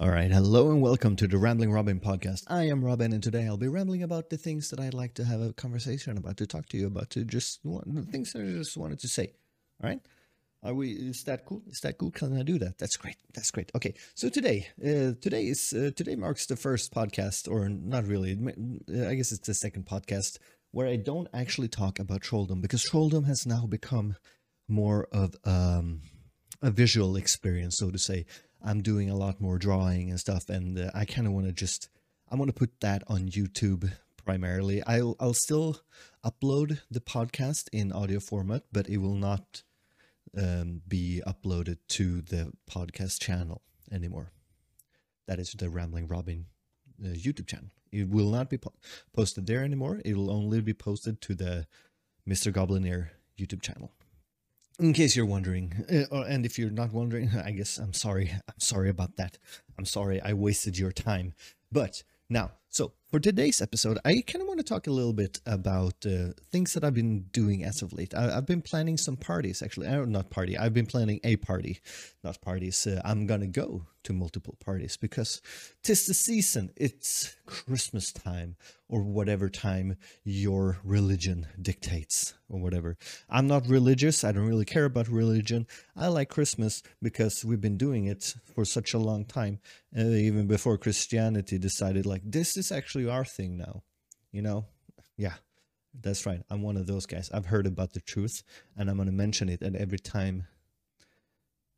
All 0.00 0.08
right, 0.08 0.30
hello 0.30 0.70
and 0.70 0.80
welcome 0.80 1.16
to 1.16 1.28
the 1.28 1.36
Rambling 1.36 1.70
Robin 1.70 2.00
podcast. 2.00 2.44
I 2.46 2.62
am 2.68 2.82
Robin, 2.82 3.12
and 3.12 3.22
today 3.22 3.46
I'll 3.46 3.58
be 3.58 3.68
rambling 3.68 4.02
about 4.02 4.30
the 4.30 4.38
things 4.38 4.70
that 4.70 4.80
I'd 4.80 4.94
like 4.94 5.12
to 5.14 5.24
have 5.24 5.42
a 5.42 5.52
conversation 5.52 6.16
about, 6.16 6.38
to 6.38 6.46
talk 6.46 6.66
to 6.70 6.78
you 6.78 6.86
about, 6.86 7.10
to 7.10 7.24
just 7.24 7.62
the 7.62 8.06
things 8.10 8.32
that 8.32 8.40
I 8.40 8.52
just 8.52 8.74
wanted 8.78 9.00
to 9.00 9.08
say. 9.08 9.34
All 9.82 9.90
right, 9.90 10.00
are 10.62 10.72
we? 10.72 10.92
Is 10.92 11.24
that 11.24 11.44
cool? 11.44 11.62
Is 11.66 11.80
that 11.80 11.98
cool? 11.98 12.10
Can 12.10 12.38
I 12.38 12.42
do 12.42 12.58
that? 12.60 12.78
That's 12.78 12.96
great. 12.96 13.16
That's 13.34 13.50
great. 13.50 13.70
Okay, 13.74 13.92
so 14.14 14.30
today, 14.30 14.68
uh, 14.82 15.12
today 15.20 15.44
is 15.44 15.74
uh, 15.74 15.90
today 15.94 16.16
marks 16.16 16.46
the 16.46 16.56
first 16.56 16.94
podcast, 16.94 17.46
or 17.50 17.68
not 17.68 18.06
really. 18.06 18.32
uh, 18.32 19.08
I 19.08 19.14
guess 19.14 19.30
it's 19.30 19.46
the 19.46 19.52
second 19.52 19.84
podcast 19.84 20.38
where 20.70 20.88
I 20.88 20.96
don't 20.96 21.28
actually 21.34 21.68
talk 21.68 21.98
about 21.98 22.22
trolldom 22.22 22.62
because 22.62 22.82
trolldom 22.82 23.26
has 23.26 23.46
now 23.46 23.66
become 23.66 24.16
more 24.68 25.06
of 25.12 25.34
um, 25.44 26.00
a 26.62 26.70
visual 26.70 27.14
experience, 27.16 27.76
so 27.76 27.90
to 27.90 27.98
say. 27.98 28.24
I'm 28.64 28.82
doing 28.82 29.10
a 29.10 29.16
lot 29.16 29.40
more 29.40 29.58
drawing 29.58 30.10
and 30.10 30.20
stuff, 30.20 30.48
and 30.48 30.78
uh, 30.78 30.90
I 30.94 31.04
kind 31.04 31.26
of 31.26 31.32
want 31.32 31.46
to 31.46 31.52
just 31.52 31.88
I 32.30 32.36
want 32.36 32.48
to 32.48 32.54
put 32.54 32.80
that 32.80 33.02
on 33.08 33.28
YouTube 33.28 33.92
primarily. 34.24 34.82
I'll 34.86 35.16
I'll 35.20 35.34
still 35.34 35.80
upload 36.24 36.80
the 36.90 37.00
podcast 37.00 37.68
in 37.72 37.92
audio 37.92 38.20
format, 38.20 38.64
but 38.72 38.88
it 38.88 38.98
will 38.98 39.16
not 39.16 39.62
um, 40.36 40.82
be 40.86 41.22
uploaded 41.26 41.78
to 41.88 42.22
the 42.22 42.52
podcast 42.70 43.20
channel 43.20 43.62
anymore. 43.90 44.32
That 45.26 45.38
is 45.38 45.52
the 45.52 45.68
Rambling 45.68 46.08
Robin 46.08 46.46
uh, 47.04 47.08
YouTube 47.08 47.46
channel. 47.46 47.70
It 47.90 48.08
will 48.08 48.30
not 48.30 48.48
be 48.48 48.58
po- 48.58 48.72
posted 49.12 49.46
there 49.46 49.62
anymore. 49.62 50.00
It 50.04 50.16
will 50.16 50.30
only 50.30 50.60
be 50.60 50.72
posted 50.72 51.20
to 51.22 51.34
the 51.34 51.66
Mr. 52.28 52.52
Goblinair 52.52 53.10
YouTube 53.38 53.62
channel 53.62 53.90
in 54.78 54.92
case 54.92 55.14
you're 55.16 55.26
wondering 55.26 55.84
uh, 56.12 56.22
and 56.22 56.44
if 56.46 56.58
you're 56.58 56.70
not 56.70 56.92
wondering 56.92 57.30
i 57.44 57.50
guess 57.50 57.78
i'm 57.78 57.92
sorry 57.92 58.30
i'm 58.48 58.58
sorry 58.58 58.88
about 58.88 59.16
that. 59.16 59.38
I'm 59.78 59.84
sorry 59.84 60.20
i 60.20 60.32
wasted 60.32 60.78
your 60.78 60.92
time. 60.92 61.34
But 61.70 62.02
now 62.28 62.52
so 62.72 62.90
for 63.10 63.20
today's 63.20 63.60
episode 63.60 63.98
i 64.06 64.22
kind 64.26 64.40
of 64.40 64.48
want 64.48 64.58
to 64.58 64.64
talk 64.64 64.86
a 64.86 64.90
little 64.90 65.12
bit 65.12 65.38
about 65.44 65.94
uh, 66.06 66.32
things 66.50 66.72
that 66.72 66.82
i've 66.82 66.94
been 66.94 67.26
doing 67.30 67.62
as 67.64 67.82
of 67.82 67.92
late. 67.92 68.14
I, 68.14 68.32
have 68.32 68.46
been 68.46 68.62
planning 68.62 68.96
some 68.96 69.16
parties 69.16 69.62
actually. 69.62 69.88
Uh, 69.88 70.06
not 70.06 70.30
party 70.30 70.56
i've 70.56 70.72
been 70.72 70.86
planning 70.86 71.20
a 71.22 71.36
party. 71.36 71.80
Not 72.24 72.40
parties 72.40 72.86
uh, 72.86 73.02
i'm 73.04 73.26
gonna 73.26 73.46
go 73.46 73.86
to 74.04 74.12
multiple 74.12 74.56
parties 74.64 74.96
because 74.96 75.40
tis 75.82 76.06
the 76.06 76.14
season. 76.14 76.70
It's 76.76 77.36
christmas 77.46 78.10
time 78.12 78.56
or 78.88 79.02
whatever 79.02 79.48
time 79.48 79.96
your 80.24 80.78
religion 80.82 81.46
dictates 81.60 82.34
or 82.48 82.60
whatever. 82.60 82.96
I'm 83.30 83.46
not 83.46 83.66
religious. 83.68 84.24
I 84.24 84.32
don't 84.32 84.46
really 84.46 84.64
care 84.64 84.84
about 84.86 85.08
religion. 85.08 85.66
I 85.96 86.08
like 86.08 86.30
christmas 86.30 86.82
because 87.00 87.44
we've 87.44 87.60
been 87.60 87.76
doing 87.76 88.06
it 88.06 88.34
for 88.54 88.64
such 88.64 88.94
a 88.94 88.98
long 88.98 89.24
time 89.24 89.60
uh, 89.96 90.02
even 90.02 90.46
before 90.46 90.78
christianity 90.78 91.58
decided 91.58 92.06
like 92.06 92.22
this 92.24 92.56
is 92.62 92.72
actually 92.72 93.08
our 93.08 93.24
thing 93.24 93.56
now 93.56 93.82
you 94.30 94.42
know 94.42 94.64
yeah 95.16 95.34
that's 96.00 96.24
right 96.24 96.42
i'm 96.50 96.62
one 96.62 96.76
of 96.76 96.86
those 96.86 97.06
guys 97.06 97.30
i've 97.34 97.46
heard 97.46 97.66
about 97.66 97.92
the 97.92 98.00
truth 98.00 98.42
and 98.76 98.88
i'm 98.88 98.96
going 98.96 99.06
to 99.06 99.12
mention 99.12 99.48
it 99.48 99.62
at 99.62 99.74
every 99.74 99.98
time 99.98 100.46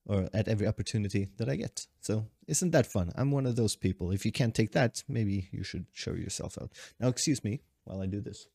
or 0.07 0.29
at 0.35 0.49
every 0.49 0.67
opportunity 0.67 1.29
that 1.39 1.49
I 1.49 1.57
get. 1.57 1.87
So 2.01 2.27
isn't 2.47 2.73
that 2.73 2.87
fun? 2.87 3.13
I'm 3.17 3.31
one 3.31 3.47
of 3.47 3.57
those 3.57 3.77
people. 3.77 4.11
If 4.11 4.27
you 4.27 4.33
can't 4.33 4.55
take 4.55 4.73
that, 4.73 5.03
maybe 5.09 5.49
you 5.51 5.65
should 5.65 5.87
show 5.93 6.13
yourself 6.13 6.59
out. 6.61 6.73
Now, 7.01 7.09
excuse 7.09 7.43
me 7.43 7.61
while 7.85 8.03
I 8.03 8.07
do 8.07 8.21
this. 8.21 8.47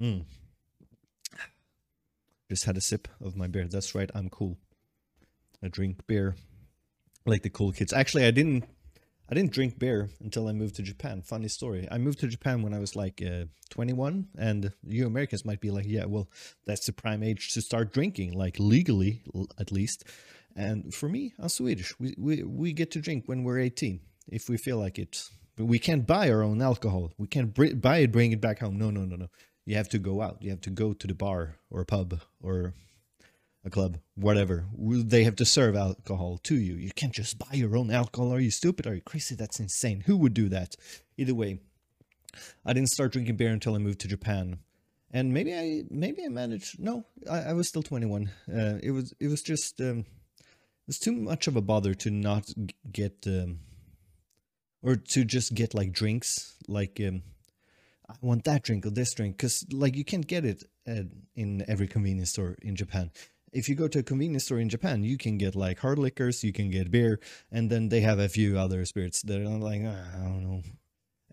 Mm. 0.00 0.24
Just 2.48 2.64
had 2.64 2.76
a 2.76 2.80
sip 2.80 3.08
of 3.20 3.36
my 3.36 3.46
beer. 3.46 3.66
That's 3.66 3.94
right, 3.94 4.10
I'm 4.14 4.28
cool. 4.28 4.58
I 5.62 5.68
drink 5.68 6.06
beer 6.06 6.36
like 7.24 7.42
the 7.42 7.50
cool 7.50 7.72
kids. 7.72 7.92
Actually, 7.92 8.26
I 8.26 8.30
didn't 8.30 8.64
I 9.32 9.34
didn't 9.34 9.52
drink 9.52 9.78
beer 9.78 10.10
until 10.20 10.46
I 10.46 10.52
moved 10.52 10.74
to 10.74 10.82
Japan. 10.82 11.22
Funny 11.22 11.48
story. 11.48 11.88
I 11.90 11.96
moved 11.96 12.20
to 12.20 12.28
Japan 12.28 12.60
when 12.60 12.74
I 12.74 12.78
was 12.78 12.94
like 12.94 13.22
uh, 13.26 13.46
21, 13.70 14.28
and 14.36 14.70
you 14.86 15.06
Americans 15.06 15.46
might 15.46 15.58
be 15.58 15.70
like, 15.70 15.86
yeah, 15.88 16.04
well, 16.04 16.28
that's 16.66 16.84
the 16.84 16.92
prime 16.92 17.22
age 17.22 17.54
to 17.54 17.62
start 17.62 17.94
drinking, 17.94 18.34
like 18.34 18.56
legally 18.58 19.22
at 19.58 19.72
least. 19.72 20.04
And 20.54 20.92
for 20.92 21.08
me, 21.08 21.32
I'm 21.38 21.48
Swedish. 21.48 21.98
We, 21.98 22.14
we, 22.18 22.42
we 22.42 22.74
get 22.74 22.90
to 22.90 23.00
drink 23.00 23.22
when 23.24 23.42
we're 23.42 23.58
18 23.58 24.00
if 24.28 24.50
we 24.50 24.58
feel 24.58 24.76
like 24.76 24.98
it. 24.98 25.30
But 25.56 25.64
we 25.64 25.78
can't 25.78 26.06
buy 26.06 26.30
our 26.30 26.42
own 26.42 26.60
alcohol. 26.60 27.12
We 27.16 27.26
can't 27.26 27.54
buy 27.80 28.00
it, 28.00 28.12
bring 28.12 28.32
it 28.32 28.40
back 28.42 28.58
home. 28.58 28.76
No, 28.76 28.90
no, 28.90 29.06
no, 29.06 29.16
no. 29.16 29.28
You 29.64 29.76
have 29.76 29.88
to 29.90 29.98
go 29.98 30.20
out. 30.20 30.42
You 30.42 30.50
have 30.50 30.60
to 30.60 30.70
go 30.70 30.92
to 30.92 31.06
the 31.06 31.14
bar 31.14 31.56
or 31.70 31.80
a 31.80 31.86
pub 31.86 32.20
or 32.42 32.74
a 33.64 33.70
club, 33.70 33.98
whatever. 34.14 34.66
They 34.76 35.24
have 35.24 35.36
to 35.36 35.44
serve 35.44 35.76
alcohol 35.76 36.38
to 36.44 36.54
you. 36.54 36.74
You 36.74 36.90
can't 36.94 37.12
just 37.12 37.38
buy 37.38 37.52
your 37.52 37.76
own 37.76 37.90
alcohol. 37.90 38.32
Are 38.32 38.40
you 38.40 38.50
stupid? 38.50 38.86
Are 38.86 38.94
you 38.94 39.00
crazy? 39.00 39.34
That's 39.34 39.60
insane. 39.60 40.02
Who 40.06 40.16
would 40.18 40.34
do 40.34 40.48
that? 40.48 40.74
Either 41.16 41.34
way, 41.34 41.60
I 42.64 42.72
didn't 42.72 42.90
start 42.90 43.12
drinking 43.12 43.36
beer 43.36 43.50
until 43.50 43.74
I 43.74 43.78
moved 43.78 44.00
to 44.00 44.08
Japan, 44.08 44.58
and 45.10 45.32
maybe 45.32 45.54
I 45.54 45.84
maybe 45.90 46.24
I 46.24 46.28
managed. 46.28 46.80
No, 46.80 47.04
I, 47.30 47.40
I 47.40 47.52
was 47.52 47.68
still 47.68 47.82
21. 47.82 48.30
Uh, 48.48 48.78
it 48.82 48.90
was 48.90 49.14
it 49.20 49.28
was 49.28 49.42
just 49.42 49.80
um, 49.80 50.00
it 50.00 50.86
was 50.86 50.98
too 50.98 51.12
much 51.12 51.46
of 51.46 51.56
a 51.56 51.60
bother 51.60 51.94
to 51.94 52.10
not 52.10 52.48
get 52.90 53.24
um, 53.26 53.60
or 54.82 54.96
to 54.96 55.24
just 55.24 55.54
get 55.54 55.74
like 55.74 55.92
drinks 55.92 56.56
like. 56.66 57.00
Um, 57.06 57.22
I 58.08 58.14
want 58.20 58.44
that 58.44 58.62
drink 58.62 58.84
or 58.84 58.90
this 58.90 59.14
drink 59.14 59.38
because 59.38 59.64
like 59.72 59.96
you 59.96 60.04
can't 60.04 60.26
get 60.26 60.44
it 60.44 60.64
uh, 60.86 61.04
in 61.34 61.64
every 61.66 61.86
convenience 61.86 62.30
store 62.30 62.56
in 62.60 62.76
Japan 62.76 63.10
if 63.52 63.68
you 63.68 63.74
go 63.74 63.88
to 63.88 63.98
a 63.98 64.02
convenience 64.02 64.44
store 64.44 64.58
in 64.58 64.68
Japan, 64.68 65.04
you 65.04 65.18
can 65.18 65.38
get 65.38 65.54
like 65.54 65.78
hard 65.80 65.98
liquors, 65.98 66.42
you 66.42 66.52
can 66.52 66.70
get 66.70 66.90
beer, 66.90 67.20
and 67.50 67.70
then 67.70 67.88
they 67.88 68.00
have 68.00 68.18
a 68.18 68.28
few 68.28 68.58
other 68.58 68.84
spirits 68.84 69.22
that 69.22 69.40
are 69.40 69.44
like 69.44 69.82
ah, 69.84 70.04
I 70.16 70.24
don't 70.24 70.42
know, 70.42 70.62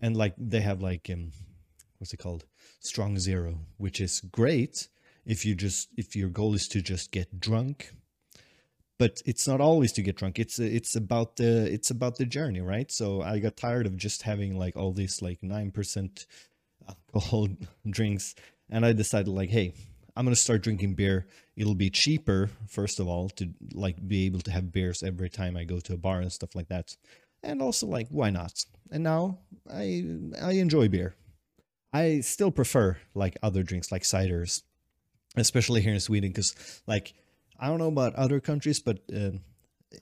and 0.00 0.16
like 0.16 0.34
they 0.36 0.60
have 0.60 0.82
like 0.82 1.08
um, 1.12 1.32
what's 1.98 2.12
it 2.12 2.18
called, 2.18 2.44
strong 2.80 3.18
zero, 3.18 3.60
which 3.78 4.00
is 4.00 4.20
great 4.20 4.88
if 5.24 5.44
you 5.44 5.54
just 5.54 5.88
if 5.96 6.14
your 6.14 6.28
goal 6.28 6.54
is 6.54 6.68
to 6.68 6.82
just 6.82 7.10
get 7.10 7.40
drunk, 7.40 7.92
but 8.98 9.22
it's 9.24 9.48
not 9.48 9.60
always 9.60 9.92
to 9.92 10.02
get 10.02 10.16
drunk. 10.16 10.38
It's 10.38 10.58
it's 10.58 10.94
about 10.94 11.36
the 11.36 11.72
it's 11.72 11.90
about 11.90 12.16
the 12.16 12.26
journey, 12.26 12.60
right? 12.60 12.90
So 12.92 13.22
I 13.22 13.38
got 13.38 13.56
tired 13.56 13.86
of 13.86 13.96
just 13.96 14.22
having 14.22 14.58
like 14.58 14.76
all 14.76 14.92
these 14.92 15.22
like 15.22 15.42
nine 15.42 15.70
percent 15.70 16.26
alcohol 16.86 17.48
drinks, 17.88 18.34
and 18.68 18.84
I 18.84 18.92
decided 18.92 19.28
like, 19.28 19.50
hey, 19.50 19.72
I'm 20.16 20.24
gonna 20.24 20.36
start 20.36 20.62
drinking 20.62 20.94
beer. 20.94 21.26
It'll 21.56 21.74
be 21.74 21.90
cheaper, 21.90 22.50
first 22.68 23.00
of 23.00 23.08
all, 23.08 23.28
to 23.30 23.48
like 23.72 23.96
be 24.06 24.26
able 24.26 24.40
to 24.40 24.50
have 24.50 24.72
beers 24.72 25.02
every 25.02 25.30
time 25.30 25.56
I 25.56 25.64
go 25.64 25.80
to 25.80 25.94
a 25.94 25.96
bar 25.96 26.20
and 26.20 26.32
stuff 26.32 26.54
like 26.54 26.68
that. 26.68 26.96
And 27.42 27.62
also 27.62 27.86
like 27.86 28.08
why 28.10 28.30
not? 28.30 28.64
And 28.90 29.04
now 29.04 29.38
I 29.70 30.04
I 30.40 30.52
enjoy 30.52 30.88
beer. 30.88 31.14
I 31.92 32.20
still 32.20 32.50
prefer 32.50 32.98
like 33.14 33.36
other 33.42 33.62
drinks 33.62 33.90
like 33.90 34.02
ciders, 34.02 34.62
especially 35.36 35.80
here 35.80 35.94
in 35.94 36.00
Sweden, 36.00 36.30
because 36.30 36.82
like 36.86 37.14
I 37.58 37.66
don't 37.68 37.78
know 37.78 37.88
about 37.88 38.14
other 38.14 38.40
countries, 38.40 38.80
but 38.80 39.00
uh, 39.14 39.32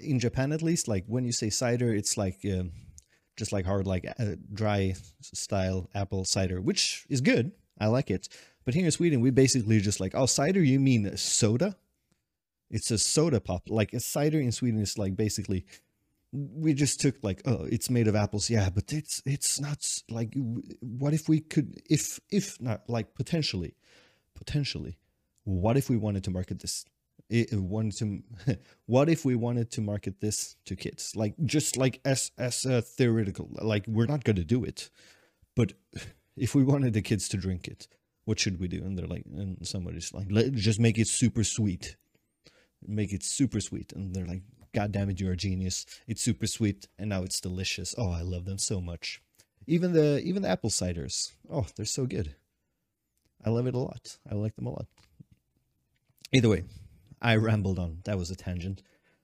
in 0.00 0.20
Japan 0.20 0.52
at 0.52 0.62
least, 0.62 0.88
like 0.88 1.04
when 1.06 1.24
you 1.24 1.32
say 1.32 1.50
cider, 1.50 1.94
it's 1.94 2.16
like 2.16 2.38
uh, 2.44 2.64
just 3.36 3.52
like 3.52 3.64
hard, 3.64 3.86
like 3.86 4.06
uh, 4.18 4.36
dry 4.52 4.94
style 5.22 5.88
apple 5.94 6.24
cider, 6.24 6.60
which 6.60 7.06
is 7.08 7.20
good. 7.20 7.52
I 7.80 7.86
like 7.86 8.10
it. 8.10 8.28
But 8.68 8.74
here 8.74 8.84
in 8.84 8.90
Sweden, 8.90 9.22
we 9.22 9.30
basically 9.30 9.80
just 9.80 9.98
like, 9.98 10.14
oh, 10.14 10.26
cider, 10.26 10.62
you 10.62 10.78
mean 10.78 11.16
soda? 11.16 11.74
It's 12.70 12.90
a 12.90 12.98
soda 12.98 13.40
pop. 13.40 13.62
Like 13.70 13.94
a 13.94 13.98
cider 13.98 14.38
in 14.38 14.52
Sweden 14.52 14.78
is 14.78 14.98
like 14.98 15.16
basically, 15.16 15.64
we 16.32 16.74
just 16.74 17.00
took 17.00 17.14
like, 17.24 17.40
oh, 17.46 17.64
it's 17.64 17.88
made 17.88 18.08
of 18.08 18.14
apples. 18.14 18.50
Yeah, 18.50 18.68
but 18.68 18.92
it's 18.92 19.22
it's 19.24 19.58
not 19.58 20.02
like, 20.10 20.34
what 20.80 21.14
if 21.14 21.30
we 21.30 21.40
could, 21.40 21.80
if 21.88 22.20
if 22.30 22.60
not 22.60 22.82
like 22.90 23.14
potentially, 23.14 23.74
potentially, 24.34 24.98
what 25.44 25.78
if 25.78 25.88
we 25.88 25.96
wanted 25.96 26.24
to 26.24 26.30
market 26.30 26.58
this? 26.58 26.84
It 27.30 27.54
uh, 27.54 27.62
wanted 27.62 27.96
to, 28.00 28.22
what 28.84 29.08
if 29.08 29.24
we 29.24 29.34
wanted 29.34 29.70
to 29.70 29.80
market 29.80 30.20
this 30.20 30.56
to 30.66 30.76
kids? 30.76 31.16
Like 31.16 31.32
just 31.46 31.78
like 31.78 32.02
as 32.04 32.32
as 32.36 32.66
a 32.66 32.82
theoretical, 32.82 33.48
like 33.62 33.86
we're 33.88 34.04
not 34.04 34.24
going 34.24 34.36
to 34.36 34.44
do 34.44 34.62
it, 34.62 34.90
but 35.56 35.72
if 36.36 36.54
we 36.54 36.64
wanted 36.64 36.92
the 36.92 37.00
kids 37.00 37.30
to 37.30 37.38
drink 37.38 37.66
it 37.66 37.88
what 38.28 38.38
should 38.38 38.60
we 38.60 38.68
do? 38.68 38.84
And 38.84 38.98
they're 38.98 39.06
like, 39.06 39.24
and 39.34 39.56
somebody's 39.66 40.12
like, 40.12 40.26
Let, 40.30 40.52
just 40.52 40.78
make 40.78 40.98
it 40.98 41.08
super 41.08 41.42
sweet. 41.42 41.96
Make 42.86 43.14
it 43.14 43.22
super 43.22 43.58
sweet. 43.58 43.94
And 43.94 44.14
they're 44.14 44.26
like, 44.26 44.42
God 44.74 44.92
damn 44.92 45.08
it, 45.08 45.18
you're 45.18 45.32
a 45.32 45.36
genius. 45.36 45.86
It's 46.06 46.20
super 46.20 46.46
sweet 46.46 46.88
and 46.98 47.08
now 47.08 47.22
it's 47.22 47.40
delicious. 47.40 47.94
Oh, 47.96 48.12
I 48.12 48.20
love 48.20 48.44
them 48.44 48.58
so 48.58 48.82
much. 48.82 49.22
Even 49.66 49.94
the 49.94 50.20
even 50.22 50.42
the 50.42 50.50
apple 50.50 50.68
ciders. 50.68 51.32
Oh, 51.50 51.66
they're 51.74 51.86
so 51.86 52.04
good. 52.04 52.34
I 53.46 53.48
love 53.48 53.66
it 53.66 53.74
a 53.74 53.78
lot. 53.78 54.18
I 54.30 54.34
like 54.34 54.56
them 54.56 54.66
a 54.66 54.72
lot. 54.72 54.86
Either 56.30 56.50
way, 56.50 56.64
I 57.22 57.36
rambled 57.36 57.78
on. 57.78 58.02
That 58.04 58.18
was 58.18 58.30
a 58.30 58.36
tangent. 58.36 58.82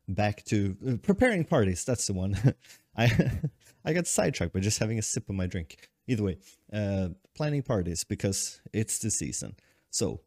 Back 0.09 0.45
to 0.47 0.77
uh, 0.89 0.97
preparing 1.03 1.45
parties. 1.45 1.85
That's 1.85 2.07
the 2.07 2.15
one. 2.15 2.55
I 2.97 3.41
I 3.85 3.93
got 3.93 4.07
sidetracked 4.07 4.55
by 4.55 4.61
just 4.61 4.79
having 4.79 4.99
a 4.99 5.03
sip 5.03 5.29
of 5.29 5.35
my 5.35 5.47
drink 5.47 5.91
either 6.07 6.23
way, 6.23 6.39
uh, 6.73 7.09
planning 7.35 7.63
parties 7.63 8.05
because 8.05 8.61
it's 8.73 8.99
the 8.99 9.11
season. 9.11 9.57
So 9.91 10.21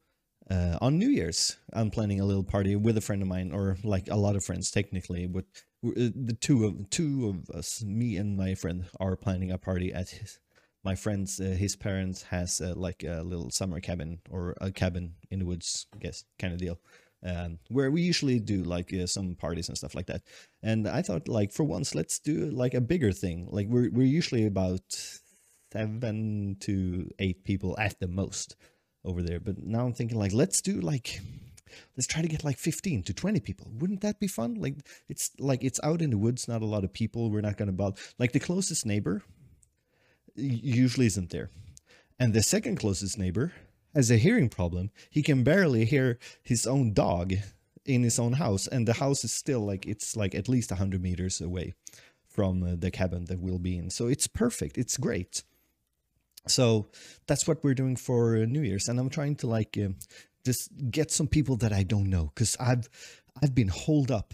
uh, 0.50 0.78
on 0.82 0.98
New 0.98 1.10
Year's, 1.10 1.58
I'm 1.74 1.92
planning 1.92 2.22
a 2.22 2.26
little 2.26 2.44
party 2.44 2.76
with 2.76 2.98
a 2.98 3.02
friend 3.02 3.22
of 3.22 3.28
mine, 3.28 3.52
or 3.52 3.78
like 3.84 4.10
a 4.10 4.16
lot 4.16 4.36
of 4.36 4.44
friends 4.44 4.72
technically. 4.72 5.28
But 5.28 5.46
uh, 5.86 6.10
the 6.16 6.38
two 6.40 6.66
of 6.66 6.90
two 6.90 7.30
of 7.30 7.56
us, 7.56 7.84
me 7.84 8.18
and 8.18 8.38
my 8.38 8.56
friend, 8.56 8.86
are 9.00 9.16
planning 9.16 9.52
a 9.52 9.58
party 9.58 9.94
at 9.94 10.10
his. 10.10 10.40
My 10.84 10.96
friend's 10.96 11.42
uh, 11.42 11.56
his 11.58 11.76
parents 11.76 12.24
has 12.24 12.62
uh, 12.62 12.74
like 12.76 13.04
a 13.04 13.22
little 13.24 13.50
summer 13.50 13.82
cabin 13.82 14.20
or 14.30 14.56
a 14.62 14.72
cabin 14.72 15.16
in 15.30 15.40
the 15.40 15.46
woods, 15.46 15.88
I 15.94 15.98
guess, 15.98 16.24
kind 16.40 16.54
of 16.54 16.60
deal, 16.60 16.80
um, 17.26 17.60
where 17.68 17.92
we 17.92 18.02
usually 18.02 18.40
do 18.40 18.64
like 18.64 18.94
uh, 18.94 19.06
some 19.06 19.36
parties 19.36 19.68
and 19.68 19.78
stuff 19.78 19.96
like 19.96 20.06
that. 20.06 20.22
And 20.64 20.88
I 20.88 21.02
thought, 21.02 21.28
like 21.28 21.52
for 21.52 21.66
once, 21.66 21.94
let's 21.94 22.20
do 22.20 22.50
like 22.52 22.74
a 22.74 22.80
bigger 22.80 23.12
thing. 23.12 23.48
Like 23.50 23.68
we're 23.68 23.90
we're 23.92 24.08
usually 24.08 24.46
about 24.46 25.20
seven 25.72 26.58
to 26.62 27.10
eight 27.20 27.44
people 27.44 27.76
at 27.80 28.00
the 28.00 28.08
most 28.08 28.56
over 29.04 29.22
there, 29.22 29.40
but 29.40 29.64
now 29.64 29.86
I'm 29.86 29.94
thinking 29.94 30.18
like 30.18 30.34
let's 30.34 30.62
do 30.62 30.80
like 30.82 31.22
let's 31.96 32.08
try 32.08 32.22
to 32.22 32.28
get 32.28 32.44
like 32.44 32.58
15 32.58 33.04
to 33.04 33.14
20 33.14 33.40
people. 33.40 33.72
Wouldn't 33.78 34.02
that 34.02 34.20
be 34.20 34.28
fun? 34.28 34.56
Like 34.56 34.76
it's 35.10 35.32
like 35.40 35.64
it's 35.64 35.80
out 35.84 36.02
in 36.02 36.10
the 36.10 36.18
woods 36.18 36.48
not 36.48 36.62
a 36.62 36.66
lot 36.66 36.84
of 36.84 36.94
people. 36.94 37.30
We're 37.30 37.42
not 37.42 37.58
going 37.58 37.68
to 37.68 37.74
bother. 37.74 38.00
Like 38.20 38.32
the 38.32 38.40
closest 38.40 38.86
neighbor 38.86 39.24
usually 40.36 41.08
isn't 41.08 41.30
there. 41.30 41.50
And 42.20 42.34
the 42.34 42.44
second 42.44 42.78
closest 42.78 43.18
neighbor 43.18 43.54
has 43.94 44.12
a 44.12 44.18
hearing 44.18 44.50
problem. 44.50 44.92
He 45.10 45.24
can 45.24 45.44
barely 45.44 45.86
hear 45.86 46.20
his 46.44 46.68
own 46.68 46.94
dog 46.94 47.34
in 47.86 48.04
his 48.04 48.20
own 48.20 48.34
house 48.34 48.68
and 48.68 48.86
the 48.86 48.94
house 48.94 49.24
is 49.24 49.32
still 49.32 49.62
like 49.62 49.86
it's 49.86 50.16
like 50.18 50.36
at 50.36 50.50
least 50.50 50.72
100 50.72 51.02
meters 51.02 51.40
away 51.40 51.74
from 52.28 52.62
uh, 52.62 52.76
the 52.78 52.92
cabin 52.92 53.26
that 53.26 53.40
we'll 53.40 53.60
be 53.60 53.78
in. 53.78 53.90
So 53.90 54.08
it's 54.08 54.28
perfect. 54.28 54.78
It's 54.78 54.98
great 54.98 55.44
so 56.50 56.88
that's 57.28 57.48
what 57.48 57.64
we're 57.64 57.74
doing 57.74 57.96
for 57.96 58.46
new 58.46 58.62
year's 58.62 58.88
and 58.88 59.00
i'm 59.00 59.10
trying 59.10 59.36
to 59.36 59.48
like 59.48 59.78
um, 59.78 59.96
just 60.46 60.70
get 60.92 61.12
some 61.12 61.28
people 61.28 61.56
that 61.56 61.74
i 61.74 61.84
don't 61.84 62.10
know 62.10 62.32
because 62.34 62.56
i've 62.60 62.90
i've 63.42 63.56
been 63.56 63.68
holed 63.68 64.12
up 64.12 64.34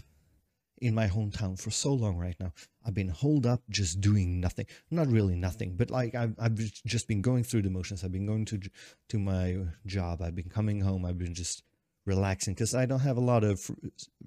in 0.84 0.94
my 0.94 1.06
hometown 1.06 1.58
for 1.58 1.70
so 1.70 1.94
long 1.94 2.18
right 2.18 2.36
now. 2.38 2.52
I've 2.84 2.92
been 2.92 3.08
holed 3.08 3.46
up 3.46 3.62
just 3.70 4.02
doing 4.02 4.38
nothing. 4.38 4.66
Not 4.90 5.06
really 5.08 5.34
nothing 5.34 5.76
but 5.76 5.90
like 5.90 6.14
i've, 6.14 6.34
I've 6.38 6.56
just 6.84 7.08
been 7.08 7.22
going 7.22 7.44
through 7.44 7.62
the 7.62 7.70
motions. 7.70 8.04
I've 8.04 8.12
been 8.12 8.26
going 8.26 8.44
to 8.46 8.60
to 9.08 9.18
my 9.18 9.58
job. 9.86 10.20
I've 10.20 10.34
been 10.34 10.50
coming 10.50 10.80
home. 10.80 11.06
I've 11.06 11.18
been 11.18 11.34
just 11.34 11.62
relaxing 12.06 12.54
because 12.54 12.74
i 12.74 12.84
don't 12.84 13.00
have 13.00 13.16
a 13.16 13.20
lot 13.20 13.44
of 13.44 13.70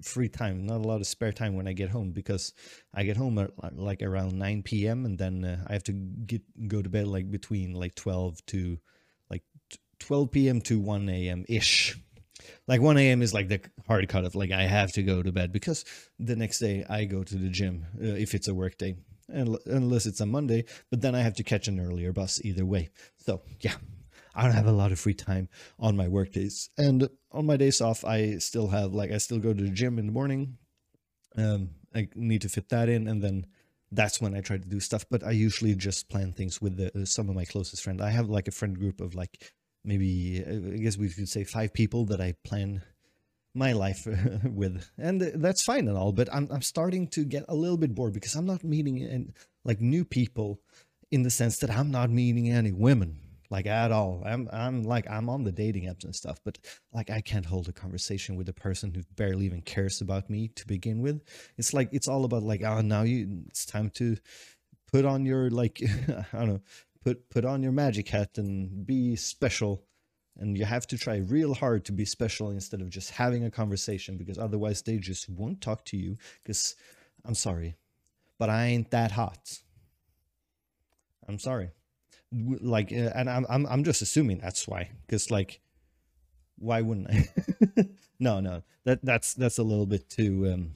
free 0.02 0.28
time 0.28 0.66
not 0.66 0.78
a 0.78 0.88
lot 0.88 1.00
of 1.00 1.06
spare 1.06 1.32
time 1.32 1.54
when 1.54 1.68
i 1.68 1.72
get 1.72 1.90
home 1.90 2.10
because 2.10 2.52
i 2.94 3.04
get 3.04 3.16
home 3.16 3.38
at 3.38 3.50
uh, 3.62 3.70
like 3.74 4.02
around 4.02 4.32
9 4.38 4.62
p.m 4.62 5.04
and 5.04 5.18
then 5.18 5.44
uh, 5.44 5.64
i 5.68 5.72
have 5.72 5.84
to 5.84 5.92
get 5.92 6.42
go 6.68 6.82
to 6.82 6.88
bed 6.88 7.06
like 7.06 7.30
between 7.30 7.74
like 7.74 7.94
12 7.94 8.44
to 8.46 8.78
like 9.30 9.42
12 10.00 10.30
p.m 10.30 10.60
to 10.60 10.78
1 10.78 11.08
a.m 11.08 11.44
ish. 11.48 11.98
Like 12.66 12.80
1 12.80 12.98
a.m 12.98 13.22
is 13.22 13.34
like 13.34 13.48
the 13.48 13.60
hard 13.86 14.08
cut 14.08 14.24
of 14.24 14.34
like 14.34 14.52
i 14.52 14.62
have 14.62 14.92
to 14.92 15.02
go 15.02 15.22
to 15.22 15.32
bed 15.32 15.52
because 15.52 15.84
the 16.18 16.36
next 16.36 16.58
day 16.58 16.84
i 16.88 17.04
go 17.04 17.22
to 17.22 17.36
the 17.36 17.48
gym 17.48 17.86
uh, 18.00 18.06
if 18.06 18.34
it's 18.34 18.48
a 18.48 18.54
work 18.54 18.78
day 18.78 18.96
unl- 19.32 19.64
unless 19.66 20.06
it's 20.06 20.20
a 20.20 20.26
monday 20.26 20.64
but 20.90 21.00
then 21.00 21.14
i 21.14 21.20
have 21.20 21.34
to 21.34 21.42
catch 21.42 21.68
an 21.68 21.80
earlier 21.80 22.12
bus 22.12 22.40
either 22.44 22.64
way. 22.64 22.90
So 23.18 23.42
yeah 23.60 23.74
i 24.38 24.44
don't 24.44 24.52
have 24.52 24.66
a 24.66 24.72
lot 24.72 24.92
of 24.92 25.00
free 25.00 25.14
time 25.14 25.48
on 25.78 25.96
my 25.96 26.08
work 26.08 26.32
days. 26.32 26.70
And 26.78 27.08
on 27.32 27.44
my 27.46 27.56
days 27.56 27.80
off 27.80 28.04
i 28.04 28.38
still 28.38 28.68
have 28.68 28.94
like 28.94 29.10
i 29.10 29.18
still 29.18 29.38
go 29.38 29.52
to 29.52 29.62
the 29.62 29.70
gym 29.70 29.98
in 29.98 30.06
the 30.06 30.12
morning. 30.12 30.56
Um 31.36 31.70
i 31.94 32.08
need 32.14 32.42
to 32.42 32.48
fit 32.48 32.68
that 32.68 32.88
in 32.88 33.08
and 33.08 33.22
then 33.22 33.46
that's 33.90 34.20
when 34.20 34.34
i 34.34 34.40
try 34.40 34.56
to 34.58 34.68
do 34.68 34.80
stuff. 34.80 35.04
But 35.10 35.24
i 35.24 35.32
usually 35.32 35.74
just 35.74 36.08
plan 36.08 36.32
things 36.32 36.62
with 36.62 36.76
the, 36.76 36.88
uh, 36.94 37.04
some 37.04 37.28
of 37.28 37.34
my 37.34 37.44
closest 37.44 37.82
friends 37.82 38.00
i 38.00 38.10
have 38.10 38.28
like 38.30 38.48
a 38.48 38.52
friend 38.58 38.78
group 38.78 39.00
of 39.00 39.14
like 39.14 39.52
maybe 39.84 40.44
uh, 40.46 40.74
i 40.74 40.78
guess 40.78 40.96
we 40.96 41.08
could 41.08 41.28
say 41.28 41.44
five 41.44 41.72
people 41.74 42.04
that 42.06 42.20
i 42.20 42.34
plan 42.44 42.82
my 43.54 43.72
life 43.72 44.06
with. 44.44 44.88
And 44.98 45.20
that's 45.20 45.64
fine 45.64 45.88
and 45.88 45.98
all 45.98 46.12
but 46.12 46.32
I'm, 46.32 46.48
I'm 46.52 46.62
starting 46.62 47.08
to 47.08 47.24
get 47.24 47.44
a 47.48 47.54
little 47.54 47.78
bit 47.78 47.94
bored 47.94 48.12
because 48.12 48.36
i'm 48.36 48.46
not 48.46 48.62
meeting 48.62 49.02
and 49.02 49.32
like 49.64 49.80
new 49.80 50.04
people 50.04 50.60
in 51.10 51.22
the 51.22 51.30
sense 51.30 51.56
that 51.58 51.70
i'm 51.70 51.90
not 51.90 52.10
meeting 52.10 52.50
any 52.50 52.72
women 52.72 53.27
like 53.50 53.66
at 53.66 53.92
all. 53.92 54.22
I'm 54.24 54.48
i'm 54.52 54.82
like 54.82 55.08
i'm 55.10 55.28
on 55.28 55.44
the 55.44 55.52
dating 55.52 55.84
apps 55.84 56.04
and 56.04 56.14
stuff 56.14 56.40
but 56.44 56.58
like 56.92 57.10
i 57.10 57.20
can't 57.20 57.46
hold 57.46 57.68
a 57.68 57.72
conversation 57.72 58.36
with 58.36 58.48
a 58.48 58.52
person 58.52 58.92
who 58.94 59.02
barely 59.16 59.46
even 59.46 59.62
cares 59.62 60.00
about 60.00 60.28
me 60.30 60.48
to 60.56 60.66
begin 60.66 61.00
with. 61.00 61.22
It's 61.56 61.72
like 61.72 61.88
it's 61.92 62.08
all 62.08 62.24
about 62.24 62.42
like 62.42 62.62
oh 62.62 62.80
now 62.80 63.02
you 63.02 63.44
it's 63.48 63.64
time 63.66 63.90
to 63.90 64.16
put 64.92 65.04
on 65.04 65.24
your 65.24 65.50
like 65.50 65.80
i 66.32 66.38
don't 66.38 66.48
know 66.48 66.60
put 67.02 67.30
put 67.30 67.44
on 67.44 67.62
your 67.62 67.72
magic 67.72 68.08
hat 68.08 68.38
and 68.38 68.86
be 68.86 69.16
special. 69.16 69.84
And 70.40 70.56
you 70.56 70.64
have 70.64 70.86
to 70.88 70.98
try 70.98 71.16
real 71.16 71.52
hard 71.52 71.84
to 71.86 71.92
be 71.92 72.04
special 72.04 72.50
instead 72.50 72.80
of 72.80 72.90
just 72.90 73.10
having 73.10 73.44
a 73.44 73.50
conversation 73.50 74.16
because 74.16 74.38
otherwise 74.38 74.82
they 74.82 74.98
just 74.98 75.28
won't 75.28 75.60
talk 75.60 75.84
to 75.86 75.96
you 75.96 76.16
because 76.44 76.76
i'm 77.24 77.34
sorry 77.34 77.74
but 78.38 78.48
i 78.48 78.66
ain't 78.66 78.90
that 78.92 79.10
hot. 79.10 79.58
I'm 81.26 81.40
sorry 81.40 81.70
like 82.32 82.92
uh, 82.92 83.10
and 83.14 83.30
i'm 83.30 83.46
i'm, 83.48 83.66
I'm 83.66 83.84
just 83.84 84.02
assuming 84.02 84.38
that's 84.38 84.68
why 84.68 84.90
because 85.06 85.30
like 85.30 85.60
why 86.58 86.82
wouldn't 86.82 87.08
i? 87.10 87.84
No 88.20 88.40
no 88.40 88.62
that 88.84 89.04
that's 89.04 89.34
that's 89.34 89.58
a 89.58 89.62
little 89.62 89.86
bit 89.86 90.10
too 90.10 90.50
um 90.52 90.72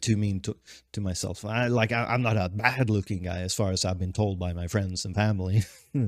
too 0.00 0.16
mean 0.16 0.40
to 0.40 0.56
to 0.92 1.00
myself. 1.00 1.44
I 1.44 1.66
like 1.68 1.92
I, 1.92 2.04
i'm 2.04 2.22
not 2.22 2.36
a 2.36 2.48
bad 2.48 2.90
looking 2.90 3.22
guy 3.22 3.38
as 3.40 3.54
far 3.54 3.70
as 3.70 3.84
i've 3.84 3.98
been 3.98 4.12
told 4.12 4.38
by 4.38 4.52
my 4.52 4.66
friends 4.66 5.04
and 5.04 5.14
family 5.14 5.62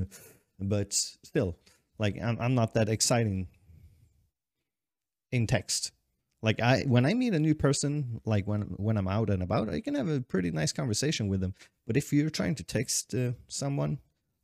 but 0.60 0.93
still 0.93 1.56
like 1.98 2.20
I'm, 2.20 2.38
I'm 2.40 2.55
not 2.55 2.75
that 2.75 2.88
exciting 2.88 3.48
in 5.31 5.46
text. 5.46 5.93
Like 6.43 6.60
i 6.60 6.82
when 6.82 7.06
i 7.06 7.14
meet 7.14 7.34
a 7.34 7.38
new 7.38 7.55
person 7.55 8.20
like 8.25 8.46
when 8.48 8.62
when 8.62 8.96
i'm 8.96 9.06
out 9.06 9.31
and 9.31 9.44
about 9.44 9.69
i 9.69 9.81
can 9.81 9.94
have 9.94 10.08
a 10.08 10.20
pretty 10.20 10.50
nice 10.50 10.72
conversation 10.72 11.28
with 11.28 11.40
them 11.40 11.55
but 11.87 11.96
if 11.96 12.12
you're 12.12 12.31
trying 12.31 12.56
to 12.56 12.64
text 12.64 13.14
uh, 13.14 13.32
someone 13.46 13.98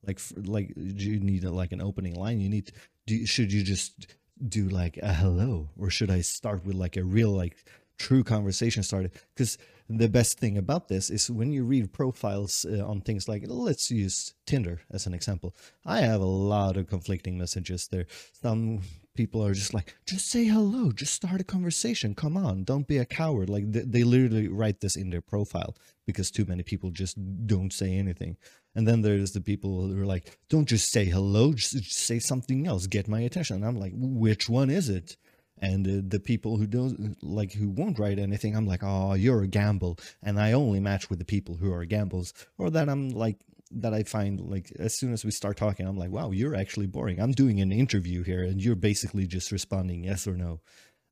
like 0.06 0.20
like 0.36 0.74
do 0.74 1.04
you 1.04 1.20
need 1.20 1.44
a, 1.44 1.50
like 1.50 1.72
an 1.72 1.80
opening 1.80 2.14
line. 2.14 2.40
You 2.40 2.48
need 2.48 2.72
do 3.06 3.26
should 3.26 3.52
you 3.52 3.62
just 3.62 4.06
do 4.48 4.68
like 4.68 4.98
a 4.98 5.12
hello? 5.12 5.70
Or 5.76 5.90
should 5.90 6.10
i 6.10 6.20
start 6.20 6.64
with 6.64 6.76
like 6.76 6.96
a 6.96 7.04
real 7.04 7.30
like 7.30 7.56
true 7.98 8.24
conversation 8.24 8.82
started? 8.82 9.12
Because 9.34 9.58
the 9.88 10.08
best 10.08 10.38
thing 10.38 10.58
about 10.58 10.88
this 10.88 11.08
is 11.08 11.30
when 11.30 11.50
you 11.50 11.64
read 11.64 11.92
profiles 11.92 12.66
uh, 12.66 12.86
on 12.86 13.00
things 13.00 13.26
like 13.26 13.44
let's 13.46 13.90
use 13.90 14.34
tinder 14.46 14.80
as 14.90 15.06
an 15.06 15.14
example. 15.14 15.56
I 15.86 16.00
have 16.00 16.20
a 16.20 16.26
lot 16.26 16.76
of 16.76 16.88
conflicting 16.88 17.38
messages 17.38 17.88
there. 17.88 18.06
Some 18.42 18.82
people 19.14 19.44
are 19.44 19.54
just 19.54 19.72
like 19.72 19.96
just 20.06 20.30
say 20.30 20.44
hello. 20.44 20.92
Just 20.92 21.14
start 21.14 21.40
a 21.40 21.44
conversation. 21.44 22.14
Come 22.14 22.36
on. 22.36 22.64
Don't 22.64 22.86
be 22.86 22.98
a 22.98 23.06
coward. 23.06 23.48
Like 23.48 23.64
they 23.72 24.04
literally 24.04 24.48
write 24.48 24.80
this 24.80 24.94
in 24.94 25.10
their 25.10 25.22
profile 25.22 25.74
because 26.06 26.30
too 26.30 26.44
many 26.44 26.62
people 26.62 26.90
just 26.90 27.16
don't 27.46 27.72
say 27.72 27.94
anything 27.96 28.37
and 28.78 28.87
then 28.87 29.02
there's 29.02 29.32
the 29.32 29.40
people 29.40 29.88
who 29.88 30.00
are 30.00 30.06
like 30.06 30.38
don't 30.49 30.68
just 30.68 30.92
say 30.92 31.04
hello 31.04 31.52
just, 31.52 31.73
just 31.73 31.97
say 31.97 32.20
something 32.20 32.64
else 32.64 32.87
get 32.87 33.08
my 33.08 33.20
attention. 33.20 33.56
And 33.56 33.66
i'm 33.66 33.75
like 33.75 33.92
which 33.97 34.49
one 34.49 34.70
is 34.70 34.88
it? 34.88 35.16
And 35.61 35.85
uh, 35.85 36.02
the 36.06 36.20
people 36.20 36.58
who 36.58 36.68
don't 36.68 37.16
like 37.20 37.52
who 37.52 37.68
won't 37.70 37.99
write 37.99 38.20
anything 38.20 38.56
i'm 38.56 38.68
like 38.68 38.85
oh 38.85 39.14
you're 39.14 39.42
a 39.42 39.49
gamble. 39.49 39.99
And 40.23 40.38
i 40.38 40.52
only 40.52 40.78
match 40.78 41.11
with 41.11 41.18
the 41.18 41.25
people 41.25 41.56
who 41.56 41.73
are 41.73 41.85
gambles 41.85 42.32
or 42.56 42.70
that 42.70 42.88
i'm 42.88 43.11
like 43.11 43.38
that 43.73 43.92
i 43.92 44.04
find 44.04 44.40
like 44.40 44.70
as 44.78 44.94
soon 44.94 45.12
as 45.12 45.25
we 45.25 45.32
start 45.32 45.56
talking 45.56 45.85
i'm 45.85 45.99
like 45.99 46.12
wow 46.12 46.30
you're 46.30 46.54
actually 46.54 46.87
boring. 46.87 47.20
I'm 47.20 47.32
doing 47.32 47.61
an 47.61 47.73
interview 47.73 48.23
here 48.23 48.44
and 48.44 48.62
you're 48.62 48.76
basically 48.76 49.26
just 49.26 49.50
responding 49.50 50.04
yes 50.04 50.28
or 50.28 50.37
no 50.37 50.61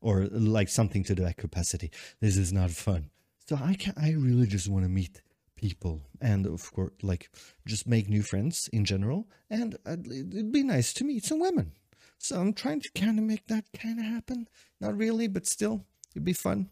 or 0.00 0.26
like 0.30 0.68
something 0.68 1.02
to 1.02 1.16
that 1.16 1.36
capacity. 1.36 1.90
This 2.20 2.36
is 2.36 2.52
not 2.52 2.70
fun. 2.70 3.10
So 3.48 3.58
i 3.60 3.74
can't. 3.74 3.98
i 3.98 4.12
really 4.12 4.46
just 4.46 4.68
want 4.68 4.84
to 4.84 4.88
meet 4.88 5.20
people 5.56 6.02
and 6.20 6.46
of 6.46 6.72
course 6.72 6.92
like 7.02 7.30
just 7.66 7.86
make 7.86 8.08
new 8.08 8.22
friends 8.22 8.68
in 8.72 8.84
general 8.84 9.26
and 9.48 9.76
uh, 9.86 9.96
it'd 10.04 10.52
be 10.52 10.62
nice 10.62 10.92
to 10.92 11.02
meet 11.04 11.24
some 11.24 11.40
women 11.40 11.72
so 12.18 12.40
I'm 12.40 12.52
trying 12.52 12.80
to 12.80 12.90
kind 12.92 13.18
of 13.18 13.24
make 13.24 13.46
that 13.48 13.64
kind 13.78 13.98
of 13.98 14.04
happen. 14.04 14.48
Not 14.80 14.96
really, 14.96 15.28
but 15.28 15.46
still, 15.46 15.84
it'd 16.12 16.24
be 16.24 16.32
fun 16.32 16.70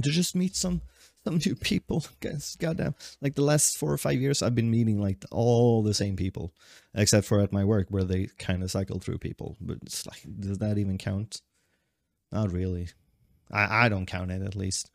to 0.00 0.10
just 0.10 0.34
meet 0.34 0.56
some 0.56 0.82
some 1.24 1.38
new 1.44 1.54
people. 1.54 2.04
Guys, 2.20 2.56
goddamn, 2.56 2.94
like 3.20 3.34
the 3.34 3.42
last 3.42 3.78
four 3.78 3.92
or 3.92 3.98
five 3.98 4.20
years, 4.20 4.42
I've 4.42 4.54
been 4.54 4.70
meeting 4.70 5.00
like 5.00 5.24
all 5.30 5.82
the 5.82 5.94
same 5.94 6.16
people, 6.16 6.52
except 6.94 7.26
for 7.26 7.40
at 7.40 7.52
my 7.52 7.64
work 7.64 7.88
where 7.90 8.04
they 8.04 8.28
kind 8.38 8.62
of 8.62 8.70
cycle 8.70 8.98
through 8.98 9.18
people. 9.18 9.56
But 9.60 9.78
it's 9.82 10.06
like, 10.06 10.22
does 10.40 10.58
that 10.58 10.78
even 10.78 10.98
count? 10.98 11.42
Not 12.32 12.52
really. 12.52 12.88
I 13.50 13.86
I 13.86 13.88
don't 13.88 14.06
count 14.06 14.30
it 14.30 14.42
at 14.42 14.56
least. 14.56 14.90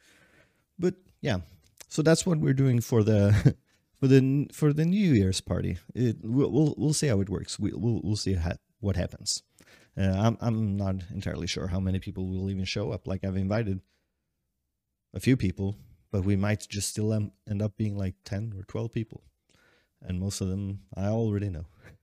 But 0.79 0.95
yeah, 1.21 1.37
so 1.91 2.01
that's 2.01 2.25
what 2.25 2.39
we're 2.39 2.55
doing 2.65 2.81
for 2.81 3.03
the. 3.03 3.55
For 4.01 4.07
the 4.07 4.47
for 4.51 4.73
the 4.73 4.83
New 4.85 5.13
Year's 5.13 5.41
party, 5.41 5.77
it, 5.93 6.17
we'll, 6.23 6.51
we'll 6.51 6.73
we'll 6.75 6.93
see 7.01 7.05
how 7.05 7.21
it 7.21 7.29
works. 7.29 7.59
We, 7.59 7.69
we'll 7.71 8.01
we'll 8.03 8.15
see 8.15 8.33
ha- 8.33 8.57
what 8.79 8.95
happens. 8.95 9.43
Uh, 9.95 10.15
I'm 10.25 10.37
I'm 10.41 10.75
not 10.75 10.95
entirely 11.13 11.45
sure 11.45 11.67
how 11.67 11.79
many 11.79 11.99
people 11.99 12.25
will 12.27 12.49
even 12.49 12.65
show 12.65 12.91
up. 12.91 13.05
Like 13.05 13.23
I've 13.23 13.37
invited 13.37 13.79
a 15.13 15.19
few 15.19 15.37
people, 15.37 15.75
but 16.11 16.25
we 16.25 16.35
might 16.35 16.67
just 16.67 16.89
still 16.89 17.13
end 17.13 17.61
up 17.61 17.77
being 17.77 17.95
like 17.97 18.15
ten 18.25 18.53
or 18.57 18.63
twelve 18.63 18.91
people, 18.91 19.21
and 20.01 20.19
most 20.19 20.41
of 20.41 20.47
them 20.49 20.79
I 20.97 21.07
already 21.09 21.49
know. 21.49 21.65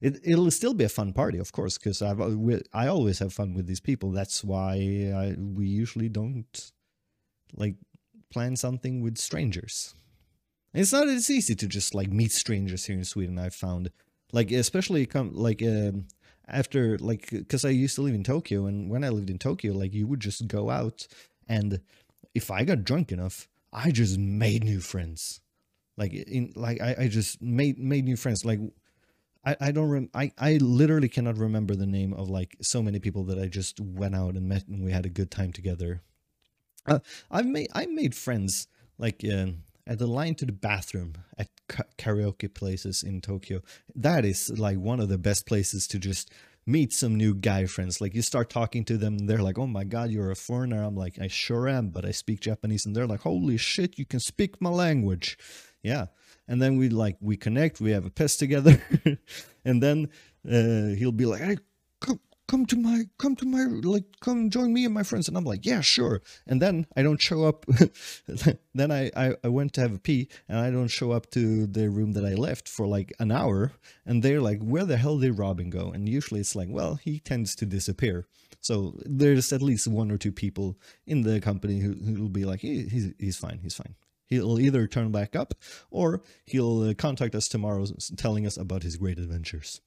It 0.00 0.20
it'll 0.22 0.50
still 0.52 0.74
be 0.74 0.84
a 0.84 0.88
fun 0.88 1.12
party, 1.14 1.38
of 1.38 1.50
course, 1.50 1.78
because 1.78 2.02
I've 2.02 2.18
we- 2.18 2.62
I 2.72 2.88
always 2.88 3.18
have 3.20 3.32
fun 3.32 3.54
with 3.54 3.66
these 3.66 3.80
people. 3.80 4.12
That's 4.12 4.44
why 4.44 4.74
I, 5.14 5.34
we 5.38 5.66
usually 5.66 6.10
don't 6.10 6.72
like 7.56 7.76
plan 8.34 8.56
something 8.56 9.00
with 9.00 9.16
strangers. 9.16 9.94
It's 10.74 10.92
not 10.92 11.06
as 11.06 11.30
easy 11.30 11.54
to 11.54 11.68
just 11.68 11.94
like 11.94 12.10
meet 12.10 12.32
strangers 12.32 12.84
here 12.84 12.96
in 12.96 13.04
Sweden. 13.04 13.38
I've 13.38 13.54
found, 13.54 13.90
like 14.32 14.50
especially 14.50 15.06
come 15.06 15.32
like 15.32 15.62
um, 15.62 16.08
after 16.48 16.98
like 16.98 17.30
because 17.30 17.64
I 17.64 17.70
used 17.70 17.94
to 17.94 18.02
live 18.02 18.14
in 18.14 18.24
Tokyo, 18.24 18.66
and 18.66 18.90
when 18.90 19.04
I 19.04 19.10
lived 19.10 19.30
in 19.30 19.38
Tokyo, 19.38 19.72
like 19.72 19.94
you 19.94 20.08
would 20.08 20.18
just 20.18 20.48
go 20.48 20.68
out, 20.68 21.06
and 21.48 21.80
if 22.34 22.50
I 22.50 22.64
got 22.64 22.82
drunk 22.82 23.12
enough, 23.12 23.48
I 23.72 23.92
just 23.92 24.18
made 24.18 24.64
new 24.64 24.80
friends. 24.80 25.40
Like 25.96 26.12
in 26.12 26.52
like 26.56 26.80
I, 26.80 26.96
I 26.98 27.08
just 27.08 27.40
made 27.40 27.78
made 27.78 28.04
new 28.04 28.16
friends. 28.16 28.44
Like 28.44 28.58
I, 29.46 29.56
I 29.60 29.70
don't 29.70 29.90
rem- 29.90 30.10
I, 30.12 30.32
I 30.38 30.56
literally 30.56 31.08
cannot 31.08 31.38
remember 31.38 31.76
the 31.76 31.86
name 31.86 32.12
of 32.12 32.28
like 32.28 32.56
so 32.60 32.82
many 32.82 32.98
people 32.98 33.22
that 33.24 33.38
I 33.38 33.46
just 33.46 33.78
went 33.78 34.16
out 34.16 34.34
and 34.34 34.48
met 34.48 34.66
and 34.66 34.84
we 34.84 34.90
had 34.90 35.06
a 35.06 35.10
good 35.20 35.30
time 35.30 35.52
together. 35.52 36.02
Uh, 36.86 36.98
I've 37.30 37.46
made 37.46 37.68
I 37.74 37.86
made 37.86 38.14
friends 38.14 38.68
like 38.98 39.24
uh, 39.24 39.46
at 39.86 39.98
the 39.98 40.06
line 40.06 40.34
to 40.36 40.46
the 40.46 40.52
bathroom 40.52 41.14
at 41.38 41.48
ka- 41.68 41.84
karaoke 41.98 42.52
places 42.52 43.02
in 43.02 43.20
Tokyo. 43.20 43.60
That 43.94 44.24
is 44.24 44.50
like 44.58 44.78
one 44.78 45.00
of 45.00 45.08
the 45.08 45.18
best 45.18 45.46
places 45.46 45.86
to 45.88 45.98
just 45.98 46.30
meet 46.66 46.92
some 46.92 47.16
new 47.16 47.34
guy 47.34 47.66
friends. 47.66 48.00
Like 48.00 48.14
you 48.14 48.22
start 48.22 48.48
talking 48.50 48.84
to 48.86 48.96
them, 48.96 49.26
they're 49.26 49.42
like, 49.42 49.58
"Oh 49.58 49.66
my 49.66 49.84
god, 49.84 50.10
you're 50.10 50.30
a 50.30 50.36
foreigner." 50.36 50.82
I'm 50.82 50.96
like, 50.96 51.18
"I 51.20 51.28
sure 51.28 51.68
am, 51.68 51.88
but 51.88 52.04
I 52.04 52.10
speak 52.10 52.40
Japanese." 52.40 52.86
And 52.86 52.94
they're 52.94 53.06
like, 53.06 53.20
"Holy 53.20 53.56
shit, 53.56 53.98
you 53.98 54.06
can 54.06 54.20
speak 54.20 54.60
my 54.60 54.70
language." 54.70 55.38
Yeah. 55.82 56.06
And 56.48 56.60
then 56.60 56.76
we 56.76 56.88
like 56.90 57.16
we 57.20 57.36
connect, 57.36 57.80
we 57.80 57.92
have 57.92 58.04
a 58.04 58.10
piss 58.10 58.36
together, 58.36 58.82
and 59.64 59.82
then 59.82 60.08
uh, 60.46 60.94
he'll 60.96 61.12
be 61.12 61.26
like, 61.26 61.40
"Hey, 61.40 61.56
come 62.46 62.66
to 62.66 62.76
my 62.76 63.04
come 63.18 63.34
to 63.36 63.46
my 63.46 63.64
like 63.64 64.04
come 64.20 64.50
join 64.50 64.72
me 64.72 64.84
and 64.84 64.94
my 64.94 65.02
friends. 65.02 65.28
And 65.28 65.36
i'm 65.36 65.44
like 65.44 65.64
yeah 65.64 65.80
sure. 65.80 66.22
And 66.46 66.60
then 66.60 66.86
i 66.96 67.02
don't 67.02 67.20
show 67.20 67.44
up 67.44 67.64
then 68.74 68.90
I, 68.90 69.10
I 69.16 69.34
i 69.42 69.48
went 69.48 69.72
to 69.74 69.80
have 69.80 69.94
a 69.94 69.98
pee 69.98 70.28
and 70.48 70.58
i 70.58 70.70
don't 70.70 70.88
show 70.88 71.12
up 71.12 71.30
to 71.30 71.66
the 71.66 71.88
room 71.88 72.12
that 72.12 72.24
i 72.24 72.34
left 72.34 72.68
for 72.68 72.86
like 72.86 73.12
an 73.18 73.30
hour. 73.30 73.72
And 74.06 74.22
they're 74.22 74.40
like 74.40 74.62
where 74.62 74.84
the 74.84 74.96
hell 74.96 75.18
did 75.18 75.38
robin 75.38 75.70
go? 75.70 75.90
And 75.90 76.08
usually 76.08 76.40
it's 76.40 76.56
like 76.56 76.68
well 76.70 76.96
he 76.96 77.20
tends 77.20 77.54
to 77.56 77.66
disappear. 77.66 78.26
So 78.60 78.98
there's 79.04 79.52
at 79.52 79.62
least 79.62 79.86
one 79.86 80.10
or 80.10 80.16
two 80.16 80.32
people 80.32 80.78
in 81.06 81.22
the 81.22 81.40
company 81.40 81.80
who 81.80 81.94
will 82.20 82.28
be 82.30 82.44
like 82.44 82.60
he, 82.60 82.84
he's, 82.84 83.12
he's 83.18 83.36
fine 83.36 83.60
he's 83.62 83.74
fine. 83.74 83.94
He'll 84.26 84.58
either 84.58 84.86
turn 84.86 85.12
back 85.12 85.36
up 85.36 85.54
or 85.90 86.22
he'll 86.46 86.82
uh, 86.82 86.94
contact 86.94 87.34
us 87.34 87.46
tomorrow 87.46 87.86
telling 88.16 88.46
us 88.46 88.56
about 88.56 88.82
his 88.82 88.96
great 88.96 89.18
adventures 89.18 89.80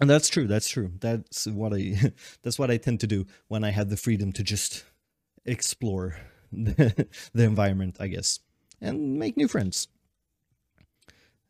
and 0.00 0.08
that's 0.08 0.28
true 0.28 0.46
that's 0.46 0.68
true. 0.68 0.92
That's 1.00 1.46
what 1.46 1.72
i 1.72 2.12
that's 2.42 2.58
what 2.58 2.70
i 2.70 2.76
tend 2.76 3.00
to 3.00 3.06
do 3.06 3.26
when 3.48 3.64
i 3.64 3.70
have 3.70 3.90
the 3.90 3.96
freedom 3.96 4.32
to 4.32 4.42
just 4.42 4.84
explore 5.44 6.16
the, 6.52 7.06
the 7.32 7.44
environment 7.44 7.96
i 8.00 8.08
guess 8.08 8.40
and 8.80 9.18
make 9.18 9.36
new 9.36 9.48
friends. 9.48 9.88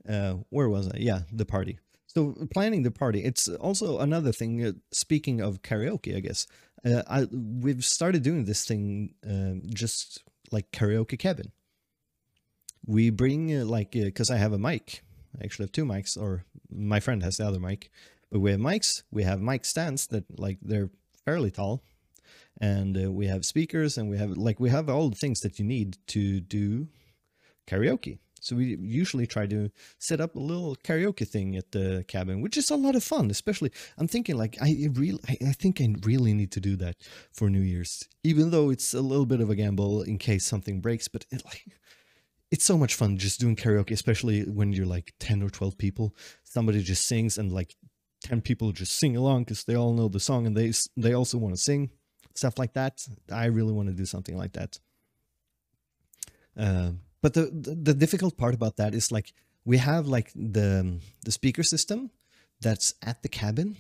Uh 0.09 0.35
where 0.51 0.69
was 0.69 0.89
i? 0.89 0.97
Yeah 0.97 1.21
the 1.33 1.45
party. 1.47 1.79
So 2.07 2.35
planning 2.53 2.83
the 2.83 2.91
party 2.91 3.23
it's 3.25 3.49
also 3.49 3.99
another 3.99 4.33
thing 4.33 4.65
uh, 4.65 4.73
speaking 4.91 5.41
of 5.41 5.63
karaoke 5.63 6.17
i 6.17 6.21
guess 6.21 6.47
uh, 6.85 7.03
i 7.07 7.27
we've 7.33 7.85
started 7.85 8.23
doing 8.23 8.45
this 8.47 8.65
thing 8.65 9.15
uh, 9.29 9.55
just 9.73 10.23
like 10.51 10.73
karaoke 10.73 11.19
cabin. 11.19 11.53
We 12.87 13.11
bring 13.11 13.55
uh, 13.55 13.65
like 13.65 13.93
because 13.93 14.31
i 14.31 14.37
have 14.39 14.53
a 14.53 14.59
mic. 14.59 15.03
I 15.39 15.45
actually 15.45 15.65
have 15.67 15.73
two 15.73 15.85
mics 15.85 16.21
or 16.21 16.45
my 16.71 16.99
friend 16.99 17.23
has 17.23 17.37
the 17.37 17.47
other 17.47 17.61
mic 17.61 17.91
but 18.31 18.41
we 18.41 18.51
have 18.51 18.61
mics, 18.61 19.03
we 19.11 19.23
have 19.25 19.41
mic 19.41 19.65
stands 19.65 20.07
that 20.09 20.25
like 20.39 20.59
they're 20.63 20.91
fairly 21.25 21.51
tall, 21.51 21.83
and 22.61 22.97
uh, 22.97 23.11
we 23.11 23.27
have 23.27 23.45
speakers, 23.45 23.99
and 23.99 24.09
we 24.11 24.19
have 24.19 24.31
like 24.37 24.61
we 24.61 24.71
have 24.71 24.89
all 24.89 25.09
the 25.09 25.17
things 25.17 25.41
that 25.41 25.59
you 25.59 25.65
need 25.65 25.97
to 26.09 26.41
do 26.41 26.89
karaoke. 27.67 28.19
So 28.43 28.57
we 28.57 28.77
usually 28.81 29.27
try 29.27 29.47
to 29.47 29.71
set 29.99 30.21
up 30.21 30.35
a 30.35 30.41
little 30.41 30.75
karaoke 30.77 31.29
thing 31.29 31.57
at 31.57 31.73
the 31.73 32.05
cabin, 32.09 32.41
which 32.41 32.57
is 32.57 32.71
a 32.71 32.77
lot 32.77 32.97
of 32.97 33.05
fun. 33.05 33.31
Especially, 33.31 33.71
I'm 33.99 34.09
thinking 34.09 34.37
like 34.37 34.57
I 34.61 34.89
really, 34.95 35.21
I 35.29 35.53
think 35.53 35.81
I 35.81 35.95
really 36.03 36.33
need 36.33 36.51
to 36.53 36.61
do 36.61 36.77
that 36.77 36.97
for 37.33 37.51
New 37.51 37.61
Year's, 37.61 38.09
even 38.25 38.51
though 38.51 38.71
it's 38.71 38.95
a 38.95 39.03
little 39.03 39.27
bit 39.27 39.41
of 39.41 39.51
a 39.51 39.55
gamble 39.55 40.03
in 40.03 40.19
case 40.19 40.47
something 40.47 40.81
breaks. 40.81 41.07
But 41.07 41.27
it, 41.31 41.45
like, 41.45 41.67
it's 42.51 42.65
so 42.65 42.79
much 42.79 42.95
fun 42.95 43.19
just 43.19 43.41
doing 43.41 43.57
karaoke, 43.57 43.93
especially 43.93 44.43
when 44.43 44.73
you're 44.73 44.87
like 44.87 45.13
ten 45.21 45.43
or 45.43 45.51
twelve 45.51 45.77
people. 45.77 46.15
Somebody 46.43 46.83
just 46.83 47.05
sings 47.05 47.37
and 47.37 47.53
like 47.53 47.77
10 48.23 48.41
people 48.43 48.73
just 48.73 48.99
sing 48.99 49.17
along 49.17 49.45
because 49.45 49.65
they 49.65 49.75
all 49.75 49.93
know 49.95 50.09
the 50.09 50.21
song 50.21 50.47
and 50.47 50.57
they 50.57 50.73
they 50.97 51.15
also 51.15 51.39
want 51.39 51.55
to 51.55 51.61
sing 51.61 51.91
stuff 52.35 52.59
like 52.59 52.75
that. 52.75 53.07
I 53.33 53.47
really 53.47 53.73
want 53.73 53.89
to 53.89 53.95
do 53.95 54.07
something 54.07 54.37
like 54.37 54.53
that. 54.53 54.79
Uh, 56.57 56.91
but 57.23 57.35
the, 57.35 57.51
the, 57.53 57.75
the 57.75 57.95
difficult 57.95 58.37
part 58.37 58.55
about 58.55 58.77
that 58.77 58.95
is 58.95 59.13
like 59.13 59.33
we 59.65 59.79
have 59.79 60.07
like 60.07 60.33
the 60.35 61.01
the 61.25 61.33
speaker 61.33 61.63
system 61.63 62.11
that's 62.61 62.95
at 63.03 63.23
the 63.23 63.29
cabin 63.29 63.77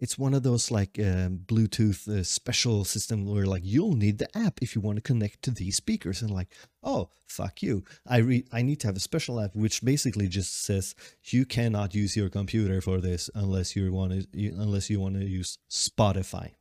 it's 0.00 0.18
one 0.18 0.32
of 0.32 0.42
those 0.42 0.70
like 0.70 0.98
uh, 0.98 1.28
Bluetooth 1.28 2.08
uh, 2.08 2.24
special 2.24 2.84
system 2.84 3.26
where 3.26 3.44
like 3.44 3.62
you'll 3.64 3.94
need 3.94 4.18
the 4.18 4.36
app 4.36 4.58
if 4.62 4.74
you 4.74 4.80
want 4.80 4.96
to 4.96 5.02
connect 5.02 5.42
to 5.42 5.50
these 5.50 5.76
speakers 5.76 6.22
and 6.22 6.30
like 6.30 6.48
oh 6.82 7.10
fuck 7.26 7.62
you. 7.62 7.84
I 8.06 8.18
re- 8.18 8.46
I 8.50 8.62
need 8.62 8.80
to 8.80 8.88
have 8.88 8.96
a 8.96 9.00
special 9.00 9.38
app 9.38 9.54
which 9.54 9.84
basically 9.84 10.26
just 10.26 10.64
says 10.64 10.94
you 11.24 11.44
cannot 11.44 11.94
use 11.94 12.16
your 12.16 12.30
computer 12.30 12.80
for 12.80 13.00
this 13.00 13.28
unless 13.34 13.76
you 13.76 13.92
want 13.92 14.12
to 14.12 14.48
unless 14.48 14.88
you 14.88 14.98
want 15.00 15.16
to 15.16 15.24
use 15.24 15.58
Spotify. 15.70 16.52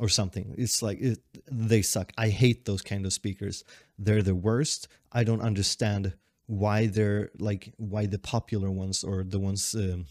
Or 0.00 0.08
something. 0.08 0.56
It's 0.58 0.82
like 0.82 1.00
it, 1.00 1.20
they 1.48 1.80
suck. 1.80 2.12
I 2.18 2.28
hate 2.28 2.64
those 2.64 2.82
kind 2.82 3.06
of 3.06 3.12
speakers. 3.12 3.62
They're 3.96 4.24
the 4.24 4.34
worst. 4.34 4.88
I 5.12 5.22
don't 5.22 5.40
understand 5.40 6.14
why 6.46 6.86
they're 6.88 7.30
like 7.38 7.72
why 7.76 8.06
the 8.06 8.18
popular 8.18 8.72
ones 8.72 9.04
or 9.04 9.22
the 9.22 9.38
ones 9.38 9.72
um, 9.76 10.06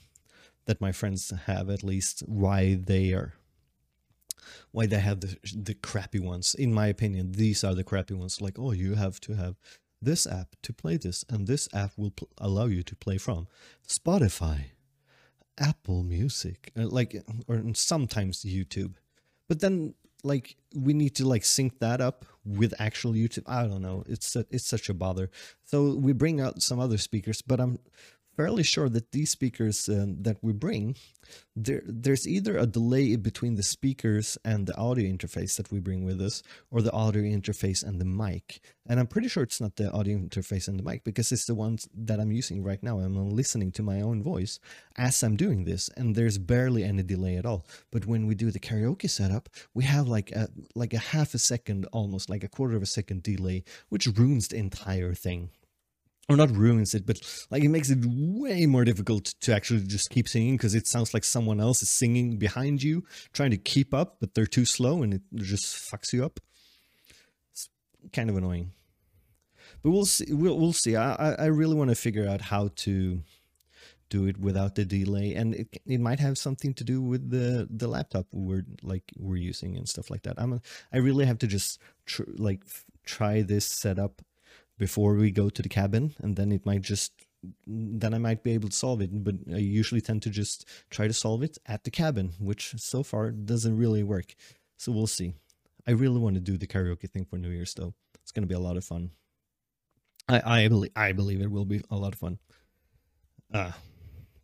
that 0.65 0.81
my 0.81 0.91
friends 0.91 1.31
have 1.45 1.69
at 1.69 1.83
least 1.83 2.21
why 2.27 2.75
they 2.75 3.13
are 3.13 3.33
why 4.71 4.85
they 4.85 4.99
have 4.99 5.21
the 5.21 5.37
the 5.55 5.73
crappy 5.73 6.19
ones. 6.19 6.55
In 6.55 6.73
my 6.73 6.87
opinion 6.87 7.33
these 7.33 7.63
are 7.63 7.75
the 7.75 7.83
crappy 7.83 8.13
ones. 8.13 8.41
Like 8.41 8.57
oh 8.59 8.71
you 8.71 8.95
have 8.95 9.19
to 9.21 9.33
have 9.35 9.55
this 10.01 10.27
app 10.27 10.55
to 10.63 10.73
play 10.73 10.97
this 10.97 11.23
and 11.29 11.47
this 11.47 11.69
app 11.73 11.91
will 11.97 12.11
pl- 12.11 12.27
allow 12.37 12.65
you 12.65 12.83
to 12.83 12.93
play 12.93 13.17
from 13.17 13.47
spotify 13.87 14.65
apple 15.57 16.03
music 16.03 16.73
uh, 16.77 16.87
like 16.87 17.15
or 17.47 17.61
sometimes 17.73 18.43
youtube. 18.43 18.95
But 19.47 19.59
then 19.59 19.93
like 20.23 20.55
we 20.75 20.93
need 20.93 21.15
to 21.15 21.27
like 21.27 21.45
sync 21.45 21.79
that 21.79 22.01
up 22.01 22.25
with 22.45 22.73
actual 22.79 23.13
youtube. 23.13 23.43
I 23.45 23.63
don't 23.67 23.81
know. 23.81 24.03
It's 24.07 24.35
a, 24.35 24.45
it's 24.49 24.65
such 24.65 24.89
a 24.89 24.93
bother. 24.93 25.29
So 25.65 25.93
we 25.93 26.13
bring 26.13 26.41
out 26.41 26.61
some 26.61 26.79
other 26.79 26.97
speakers 26.97 27.41
but 27.41 27.59
i'm 27.59 27.79
fairly 28.35 28.63
sure 28.63 28.89
that 28.89 29.11
these 29.11 29.31
speakers 29.31 29.87
um, 29.89 30.21
that 30.23 30.37
we 30.41 30.53
bring, 30.53 30.95
there 31.55 31.83
there's 31.85 32.27
either 32.27 32.57
a 32.57 32.65
delay 32.65 33.15
between 33.15 33.55
the 33.55 33.63
speakers 33.63 34.37
and 34.43 34.67
the 34.67 34.75
audio 34.75 35.09
interface 35.09 35.55
that 35.57 35.71
we 35.71 35.79
bring 35.79 36.03
with 36.03 36.21
us, 36.21 36.43
or 36.71 36.81
the 36.81 36.91
audio 36.91 37.23
interface 37.23 37.83
and 37.83 37.99
the 37.99 38.05
mic. 38.05 38.61
And 38.85 38.99
I'm 38.99 39.07
pretty 39.07 39.29
sure 39.29 39.43
it's 39.43 39.61
not 39.61 39.75
the 39.75 39.91
audio 39.91 40.17
interface 40.17 40.67
and 40.67 40.77
the 40.77 40.83
mic 40.83 41.03
because 41.03 41.31
it's 41.31 41.45
the 41.45 41.55
ones 41.55 41.87
that 41.95 42.19
I'm 42.19 42.31
using 42.31 42.63
right 42.63 42.81
now. 42.83 42.99
I'm 42.99 43.29
listening 43.29 43.71
to 43.73 43.83
my 43.83 44.01
own 44.01 44.21
voice 44.21 44.59
as 44.97 45.23
I'm 45.23 45.35
doing 45.35 45.63
this, 45.63 45.89
and 45.95 46.15
there's 46.15 46.37
barely 46.37 46.83
any 46.83 47.03
delay 47.03 47.37
at 47.37 47.45
all. 47.45 47.65
But 47.91 48.05
when 48.05 48.27
we 48.27 48.35
do 48.35 48.51
the 48.51 48.59
karaoke 48.59 49.09
setup, 49.09 49.49
we 49.73 49.83
have 49.85 50.07
like 50.07 50.31
a 50.31 50.49
like 50.75 50.93
a 50.93 50.99
half 51.13 51.33
a 51.33 51.39
second, 51.39 51.87
almost 51.91 52.29
like 52.29 52.43
a 52.43 52.49
quarter 52.49 52.75
of 52.75 52.83
a 52.83 52.87
second 52.87 53.23
delay, 53.23 53.63
which 53.89 54.07
ruins 54.07 54.47
the 54.47 54.57
entire 54.57 55.13
thing 55.13 55.49
or 56.29 56.37
not 56.37 56.51
ruins 56.51 56.93
it, 56.93 57.05
but 57.05 57.19
like 57.51 57.63
it 57.63 57.69
makes 57.69 57.89
it 57.89 57.99
way 58.05 58.65
more 58.65 58.85
difficult 58.85 59.25
to 59.41 59.53
actually 59.53 59.83
just 59.83 60.09
keep 60.09 60.27
singing 60.27 60.55
because 60.55 60.73
it 60.73 60.87
sounds 60.87 61.13
like 61.13 61.23
someone 61.23 61.59
else 61.59 61.81
is 61.81 61.89
singing 61.89 62.37
behind 62.37 62.81
you, 62.81 63.03
trying 63.33 63.51
to 63.51 63.57
keep 63.57 63.93
up, 63.93 64.17
but 64.19 64.33
they're 64.33 64.45
too 64.45 64.65
slow 64.65 65.03
and 65.03 65.13
it 65.13 65.21
just 65.35 65.75
fucks 65.75 66.13
you 66.13 66.23
up. 66.23 66.39
It's 67.51 67.69
kind 68.13 68.29
of 68.29 68.37
annoying, 68.37 68.71
but 69.81 69.91
we'll 69.91 70.05
see. 70.05 70.33
We'll 70.33 70.57
we'll 70.57 70.73
see. 70.73 70.95
I 70.95 71.33
I 71.33 71.45
really 71.45 71.75
want 71.75 71.89
to 71.89 71.95
figure 71.95 72.27
out 72.27 72.41
how 72.41 72.69
to 72.75 73.21
do 74.09 74.25
it 74.25 74.37
without 74.39 74.75
the 74.75 74.85
delay, 74.85 75.33
and 75.33 75.55
it 75.55 75.67
it 75.85 75.99
might 75.99 76.19
have 76.19 76.37
something 76.37 76.73
to 76.75 76.83
do 76.85 77.01
with 77.01 77.29
the 77.31 77.67
the 77.69 77.87
laptop 77.87 78.27
we're 78.31 78.63
like 78.81 79.11
we're 79.17 79.35
using 79.35 79.75
and 79.75 79.89
stuff 79.89 80.09
like 80.09 80.23
that. 80.23 80.35
I'm 80.37 80.53
a, 80.53 80.61
I 80.93 80.97
really 80.99 81.25
have 81.25 81.39
to 81.39 81.47
just 81.47 81.81
tr- 82.05 82.23
like 82.37 82.61
try 83.03 83.41
this 83.41 83.65
setup 83.65 84.21
before 84.77 85.15
we 85.15 85.31
go 85.31 85.49
to 85.49 85.61
the 85.61 85.69
cabin 85.69 86.15
and 86.19 86.35
then 86.35 86.51
it 86.51 86.65
might 86.65 86.81
just 86.81 87.11
then 87.67 88.13
I 88.13 88.19
might 88.19 88.43
be 88.43 88.51
able 88.51 88.69
to 88.69 88.75
solve 88.75 89.01
it. 89.01 89.23
But 89.23 89.35
I 89.53 89.57
usually 89.57 90.01
tend 90.01 90.21
to 90.23 90.29
just 90.29 90.67
try 90.89 91.07
to 91.07 91.13
solve 91.13 91.43
it 91.43 91.57
at 91.65 91.83
the 91.83 91.91
cabin, 91.91 92.33
which 92.39 92.73
so 92.77 93.03
far 93.03 93.31
doesn't 93.31 93.77
really 93.77 94.03
work. 94.03 94.33
So 94.77 94.91
we'll 94.91 95.07
see. 95.07 95.33
I 95.85 95.91
really 95.91 96.19
want 96.19 96.35
to 96.35 96.41
do 96.41 96.57
the 96.57 96.67
karaoke 96.67 97.09
thing 97.09 97.25
for 97.25 97.37
New 97.37 97.49
Year's 97.49 97.73
though. 97.73 97.93
It's 98.21 98.31
gonna 98.31 98.47
be 98.47 98.55
a 98.55 98.59
lot 98.59 98.77
of 98.77 98.85
fun. 98.85 99.11
I 100.29 100.63
I 100.63 100.67
believe 100.69 100.91
I 100.95 101.11
believe 101.11 101.41
it 101.41 101.51
will 101.51 101.65
be 101.65 101.81
a 101.89 101.97
lot 101.97 102.13
of 102.13 102.19
fun. 102.19 102.39
Uh 103.53 103.73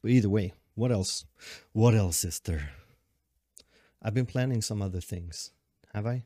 but 0.01 0.11
either 0.11 0.29
way, 0.29 0.53
what 0.75 0.91
else? 0.91 1.25
What 1.73 1.93
else 1.95 2.23
is 2.23 2.39
there? 2.39 2.71
I've 4.01 4.13
been 4.13 4.25
planning 4.25 4.61
some 4.61 4.81
other 4.81 5.01
things. 5.01 5.51
Have 5.93 6.05
I? 6.05 6.23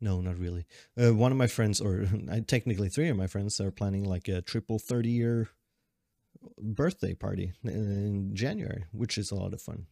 No, 0.00 0.20
not 0.20 0.38
really. 0.38 0.66
Uh, 1.00 1.14
one 1.14 1.32
of 1.32 1.38
my 1.38 1.46
friends, 1.46 1.80
or 1.80 2.06
technically 2.46 2.88
three 2.88 3.08
of 3.08 3.16
my 3.16 3.26
friends, 3.26 3.60
are 3.60 3.70
planning 3.70 4.04
like 4.04 4.28
a 4.28 4.42
triple 4.42 4.78
30 4.78 5.08
year 5.08 5.48
birthday 6.60 7.14
party 7.14 7.52
in 7.64 8.34
January, 8.34 8.84
which 8.92 9.18
is 9.18 9.30
a 9.30 9.34
lot 9.34 9.52
of 9.54 9.62
fun. 9.62 9.86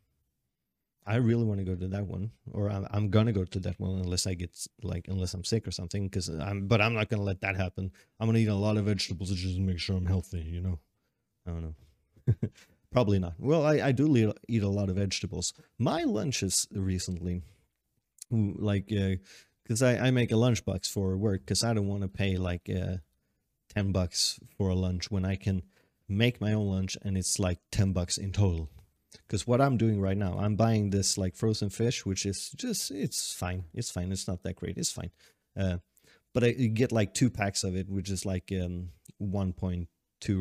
I 1.05 1.17
really 1.17 1.45
want 1.45 1.59
to 1.59 1.65
go 1.65 1.75
to 1.75 1.89
that 1.89 2.07
one, 2.07 2.31
or 2.53 2.71
I'm, 2.71 2.87
I'm 2.91 3.11
gonna 3.11 3.33
go 3.33 3.45
to 3.45 3.59
that 3.61 3.81
one 3.81 3.99
unless 3.99 4.27
I 4.27 4.35
get 4.35 4.57
like 4.83 5.09
unless 5.09 5.35
I'm 5.35 5.43
sick 5.43 5.67
or 5.67 5.73
something. 5.73 6.05
Because 6.05 6.29
I'm, 6.29 6.69
but 6.69 6.81
I'm 6.81 6.95
not 6.95 7.09
gonna 7.09 7.25
let 7.25 7.41
that 7.41 7.57
happen. 7.57 7.91
I'm 8.21 8.29
gonna 8.29 8.39
eat 8.39 8.47
a 8.49 8.55
lot 8.55 8.77
of 8.77 8.85
vegetables 8.85 9.31
just 9.31 9.57
to 9.57 9.61
make 9.61 9.81
sure 9.81 9.97
I'm 9.97 10.07
healthy. 10.07 10.43
You 10.43 10.61
know, 10.61 10.79
I 11.47 11.51
don't 11.51 11.63
know. 11.63 12.35
Probably 12.93 13.19
not. 13.19 13.35
Well, 13.39 13.67
I 13.67 13.89
I 13.89 13.93
do 13.93 14.33
eat 14.47 14.63
a 14.63 14.69
lot 14.69 14.91
of 14.91 14.97
vegetables. 14.97 15.53
My 15.77 16.05
lunches 16.05 16.69
recently, 16.71 17.43
like, 18.31 18.93
because 19.63 19.83
I 19.83 20.09
I 20.09 20.11
make 20.11 20.33
a 20.33 20.37
lunchbox 20.37 20.89
for 20.89 21.17
work 21.17 21.43
because 21.43 21.65
I 21.65 21.75
don't 21.75 21.89
want 21.89 22.03
to 22.03 22.09
pay 22.09 22.37
like 22.37 22.69
uh, 22.71 22.97
ten 23.75 23.93
bucks 23.93 24.39
for 24.57 24.69
a 24.69 24.75
lunch 24.75 25.11
when 25.11 25.25
I 25.25 25.37
can 25.37 25.63
make 26.09 26.41
my 26.41 26.53
own 26.53 26.69
lunch 26.69 26.97
and 27.03 27.17
it's 27.17 27.39
like 27.39 27.59
ten 27.71 27.93
bucks 27.93 28.19
in 28.19 28.33
total 28.33 28.69
because 29.27 29.47
what 29.47 29.61
I'm 29.61 29.77
doing 29.77 30.01
right 30.01 30.17
now, 30.17 30.39
I'm 30.39 30.57
buying 30.57 30.91
this 30.91 31.19
like 31.19 31.37
frozen 31.37 31.71
fish, 31.71 32.05
which 32.05 32.27
is 32.27 32.51
just 32.51 32.91
it's 32.91 33.33
fine. 33.33 33.65
It's 33.75 33.91
fine. 33.91 34.13
It's 34.13 34.29
not 34.29 34.43
that 34.43 34.57
great. 34.57 34.79
It's 34.79 34.93
fine. 34.93 35.11
Uh, 35.59 35.79
but 36.35 36.45
I 36.45 36.53
get 36.53 36.93
like 36.93 37.15
two 37.15 37.31
packs 37.31 37.65
of 37.65 37.77
it, 37.77 37.89
which 37.91 38.11
is 38.11 38.25
like 38.25 38.51
um, 38.53 38.91
1.2 39.21 39.87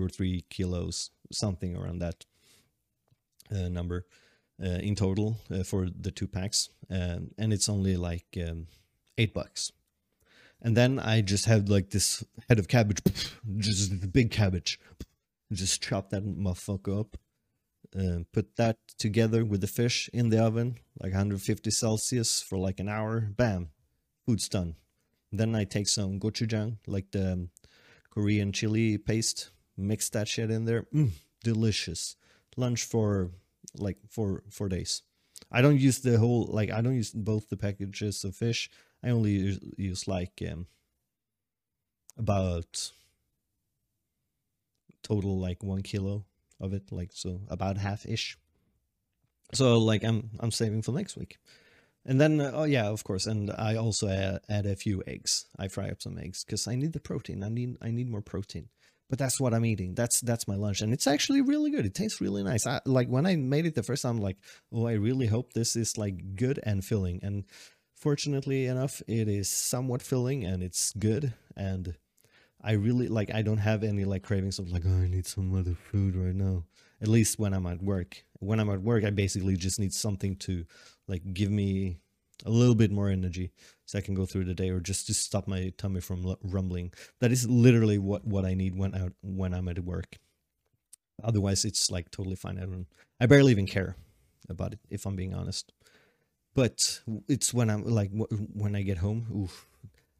or 0.03 0.09
3 0.09 0.45
kilos, 0.49 1.11
something 1.31 1.75
around 1.75 1.99
that 1.99 2.25
uh, 3.51 3.67
number 3.67 4.05
uh, 4.63 4.79
in 4.79 4.95
total 4.95 5.37
uh, 5.53 5.63
for 5.63 5.87
the 5.89 6.11
two 6.11 6.27
packs, 6.27 6.69
um, 6.89 7.31
and 7.37 7.51
it's 7.51 7.67
only 7.67 7.97
like 7.97 8.37
um, 8.47 8.67
eight 9.21 9.33
bucks. 9.33 9.71
And 10.61 10.77
then 10.77 10.99
I 10.99 11.21
just 11.21 11.45
had 11.45 11.69
like 11.69 11.89
this 11.89 12.23
head 12.47 12.59
of 12.59 12.67
cabbage, 12.67 13.01
just 13.57 14.01
the 14.01 14.07
big 14.07 14.31
cabbage, 14.31 14.79
just 15.51 15.81
chop 15.81 16.09
that 16.09 16.23
motherfucker 16.23 16.99
up 16.99 17.17
uh, 17.97 18.19
put 18.31 18.55
that 18.55 18.77
together 18.97 19.43
with 19.43 19.61
the 19.61 19.67
fish 19.67 20.09
in 20.13 20.29
the 20.29 20.41
oven, 20.41 20.77
like 21.01 21.11
150 21.11 21.69
Celsius 21.71 22.41
for 22.41 22.57
like 22.57 22.79
an 22.79 22.89
hour. 22.89 23.21
Bam, 23.35 23.69
food's 24.25 24.47
done. 24.49 24.75
Then 25.31 25.55
I 25.55 25.63
take 25.63 25.87
some 25.87 26.19
gochujang, 26.19 26.77
like 26.87 27.11
the 27.11 27.33
um, 27.33 27.49
Korean 28.09 28.51
chili 28.51 28.97
paste, 28.97 29.51
mix 29.77 30.09
that 30.09 30.27
shit 30.27 30.51
in 30.51 30.65
there. 30.65 30.83
Mm, 30.93 31.11
delicious. 31.43 32.15
Lunch 32.57 32.83
for 32.83 33.31
like 33.75 33.97
four 34.09 34.43
four 34.49 34.67
days. 34.67 35.03
I 35.51 35.61
don't 35.61 35.79
use 35.79 35.99
the 35.99 36.17
whole 36.17 36.47
like 36.51 36.69
I 36.69 36.81
don't 36.81 36.95
use 36.95 37.11
both 37.11 37.49
the 37.49 37.57
packages 37.57 38.23
of 38.25 38.35
fish. 38.35 38.69
I 39.03 39.09
only 39.09 39.31
use, 39.31 39.59
use 39.77 40.07
like 40.07 40.41
um, 40.51 40.67
about 42.17 42.91
total 45.03 45.39
like 45.39 45.63
one 45.63 45.81
kilo 45.81 46.25
of 46.59 46.73
it, 46.73 46.91
like 46.91 47.09
so 47.13 47.41
about 47.49 47.77
half 47.77 48.05
ish. 48.05 48.37
So 49.53 49.79
like 49.79 50.03
I'm 50.03 50.31
I'm 50.39 50.51
saving 50.51 50.81
for 50.83 50.91
next 50.91 51.17
week. 51.17 51.37
And 52.05 52.19
then, 52.19 52.41
uh, 52.41 52.51
oh 52.53 52.63
yeah, 52.63 52.87
of 52.87 53.03
course. 53.03 53.27
And 53.27 53.51
I 53.51 53.75
also 53.75 54.07
add, 54.07 54.39
add 54.49 54.65
a 54.65 54.75
few 54.75 55.03
eggs. 55.05 55.45
I 55.59 55.67
fry 55.67 55.89
up 55.89 56.01
some 56.01 56.17
eggs 56.17 56.43
because 56.43 56.67
I 56.67 56.75
need 56.75 56.93
the 56.93 56.99
protein. 56.99 57.43
I 57.43 57.49
need 57.49 57.77
I 57.81 57.91
need 57.91 58.09
more 58.09 58.21
protein. 58.21 58.69
But 59.09 59.19
that's 59.19 59.41
what 59.41 59.53
I'm 59.53 59.65
eating. 59.65 59.93
That's 59.93 60.21
that's 60.21 60.47
my 60.47 60.55
lunch, 60.55 60.81
and 60.81 60.93
it's 60.93 61.05
actually 61.05 61.41
really 61.41 61.69
good. 61.69 61.85
It 61.85 61.93
tastes 61.93 62.21
really 62.21 62.43
nice. 62.43 62.65
I, 62.65 62.79
like 62.85 63.09
when 63.09 63.25
I 63.25 63.35
made 63.35 63.65
it 63.65 63.75
the 63.75 63.83
first 63.83 64.03
time, 64.03 64.15
I'm 64.17 64.21
like, 64.21 64.37
oh, 64.71 64.87
I 64.87 64.93
really 64.93 65.27
hope 65.27 65.51
this 65.51 65.75
is 65.75 65.97
like 65.97 66.37
good 66.37 66.59
and 66.63 66.83
filling. 66.83 67.19
And 67.21 67.43
fortunately 68.01 68.65
enough, 68.65 69.01
it 69.07 69.27
is 69.27 69.49
somewhat 69.49 70.01
filling 70.01 70.43
and 70.43 70.63
it's 70.63 70.91
good. 70.93 71.33
And 71.55 71.95
I 72.61 72.73
really 72.73 73.07
like 73.07 73.33
I 73.33 73.41
don't 73.43 73.57
have 73.59 73.83
any 73.83 74.03
like 74.03 74.23
cravings 74.23 74.59
of 74.59 74.71
like 74.71 74.83
oh 74.85 75.03
I 75.03 75.07
need 75.07 75.25
some 75.25 75.55
other 75.55 75.75
food 75.91 76.15
right 76.15 76.35
now. 76.35 76.65
At 77.01 77.07
least 77.07 77.39
when 77.39 77.53
I'm 77.53 77.65
at 77.65 77.81
work. 77.81 78.23
When 78.39 78.59
I'm 78.59 78.69
at 78.69 78.81
work, 78.81 79.03
I 79.03 79.09
basically 79.11 79.55
just 79.55 79.79
need 79.79 79.93
something 79.93 80.35
to 80.37 80.65
like 81.07 81.33
give 81.33 81.49
me 81.49 81.97
a 82.45 82.49
little 82.49 82.75
bit 82.75 82.91
more 82.91 83.09
energy 83.09 83.51
so 83.85 83.97
I 83.97 84.01
can 84.01 84.15
go 84.15 84.25
through 84.25 84.45
the 84.45 84.55
day 84.55 84.69
or 84.69 84.79
just 84.79 85.05
to 85.07 85.13
stop 85.13 85.47
my 85.47 85.71
tummy 85.77 86.01
from 86.01 86.35
rumbling. 86.43 86.91
That 87.19 87.31
is 87.31 87.47
literally 87.47 87.97
what 87.97 88.25
what 88.25 88.45
I 88.45 88.53
need 88.55 88.75
when 88.75 88.95
out 88.95 89.13
when 89.21 89.53
I'm 89.53 89.67
at 89.67 89.79
work. 89.79 90.17
Otherwise, 91.23 91.65
it's 91.65 91.91
like 91.91 92.09
totally 92.09 92.35
fine. 92.35 92.57
I 92.57 92.61
don't. 92.61 92.87
I 93.19 93.27
barely 93.27 93.51
even 93.51 93.67
care 93.67 93.95
about 94.49 94.73
it 94.73 94.79
if 94.89 95.05
I'm 95.05 95.15
being 95.15 95.33
honest. 95.33 95.71
But 96.53 97.01
it's 97.27 97.53
when 97.53 97.69
I'm 97.69 97.83
like 97.83 98.11
when 98.11 98.75
I 98.75 98.81
get 98.81 98.97
home. 98.97 99.27
Oof, 99.33 99.67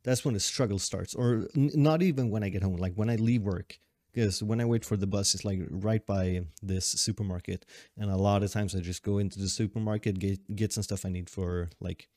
that's 0.03 0.25
when 0.25 0.33
the 0.33 0.39
struggle 0.39 0.79
starts. 0.79 1.13
Or 1.13 1.47
n- 1.55 1.71
not 1.73 2.01
even 2.01 2.29
when 2.29 2.43
i 2.43 2.49
get 2.49 2.63
home 2.63 2.77
like 2.77 2.93
when 2.95 3.09
i 3.09 3.15
leave 3.15 3.43
work. 3.43 3.79
Because 4.13 4.43
when 4.43 4.59
i 4.59 4.65
wait 4.65 4.83
for 4.83 4.97
the 4.97 5.07
bus 5.07 5.33
it's 5.35 5.45
like 5.45 5.59
right 5.69 6.05
by 6.05 6.41
this 6.61 6.85
supermarket. 6.85 7.65
And 7.97 8.09
a 8.11 8.17
lot 8.17 8.43
of 8.43 8.51
times 8.51 8.75
i 8.75 8.79
just 8.79 9.03
go 9.03 9.17
into 9.17 9.39
the 9.39 9.49
supermarket 9.49 10.19
get 10.19 10.55
get 10.55 10.73
some 10.73 10.83
stuff 10.83 11.05
i 11.05 11.09
need 11.09 11.29
for 11.29 11.69
like 11.79 12.07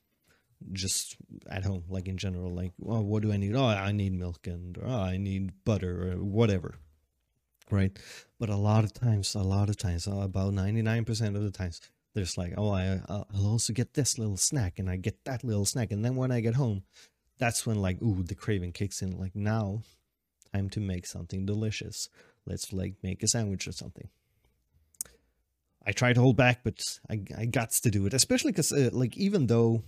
just 0.72 1.16
at 1.50 1.64
home 1.64 1.84
like 1.90 2.08
in 2.08 2.16
general 2.16 2.50
like 2.50 2.72
oh 2.86 3.00
what 3.00 3.22
do 3.22 3.32
i 3.32 3.36
need? 3.36 3.54
Oh 3.54 3.66
i 3.66 3.92
need 3.92 4.12
milk 4.12 4.46
and 4.46 4.78
oh 4.82 5.00
i 5.02 5.16
need 5.16 5.52
butter 5.64 6.12
or 6.12 6.24
whatever 6.24 6.76
right? 7.70 7.98
But 8.38 8.50
a 8.50 8.56
lot 8.56 8.84
of 8.84 8.92
times 8.92 9.34
a 9.34 9.40
lot 9.40 9.68
of 9.68 9.76
times 9.76 10.06
about 10.06 10.52
99% 10.52 11.36
of 11.36 11.42
the 11.42 11.50
times 11.50 11.80
there's 12.14 12.38
like 12.38 12.54
oh 12.56 12.70
I, 12.70 13.00
i'll 13.08 13.46
also 13.46 13.72
get 13.72 13.94
this 13.94 14.18
little 14.18 14.36
snack 14.36 14.78
and 14.78 14.88
i 14.88 14.96
get 14.96 15.24
that 15.24 15.44
little 15.44 15.64
snack. 15.64 15.90
And 15.90 16.04
then 16.04 16.16
when 16.16 16.30
i 16.30 16.40
get 16.40 16.54
home 16.54 16.84
that's 17.38 17.66
when 17.66 17.80
like 17.80 18.00
ooh 18.02 18.22
the 18.22 18.34
craving 18.34 18.72
kicks 18.72 19.02
in 19.02 19.18
like 19.18 19.34
now 19.34 19.82
time 20.54 20.70
to 20.70 20.80
make 20.80 21.06
something 21.06 21.44
delicious. 21.44 22.08
Let's 22.46 22.72
like 22.72 22.94
make 23.02 23.22
a 23.22 23.28
sandwich 23.28 23.66
or 23.66 23.72
something. 23.72 24.08
I 25.86 25.92
try 25.92 26.12
to 26.12 26.20
hold 26.20 26.36
back 26.36 26.60
but 26.64 26.80
i 27.10 27.20
i 27.36 27.44
got 27.44 27.70
to 27.70 27.90
do 27.90 28.06
it 28.06 28.14
especially 28.14 28.52
because 28.52 28.72
uh, 28.72 28.88
like 28.92 29.18
even 29.18 29.48
though 29.48 29.82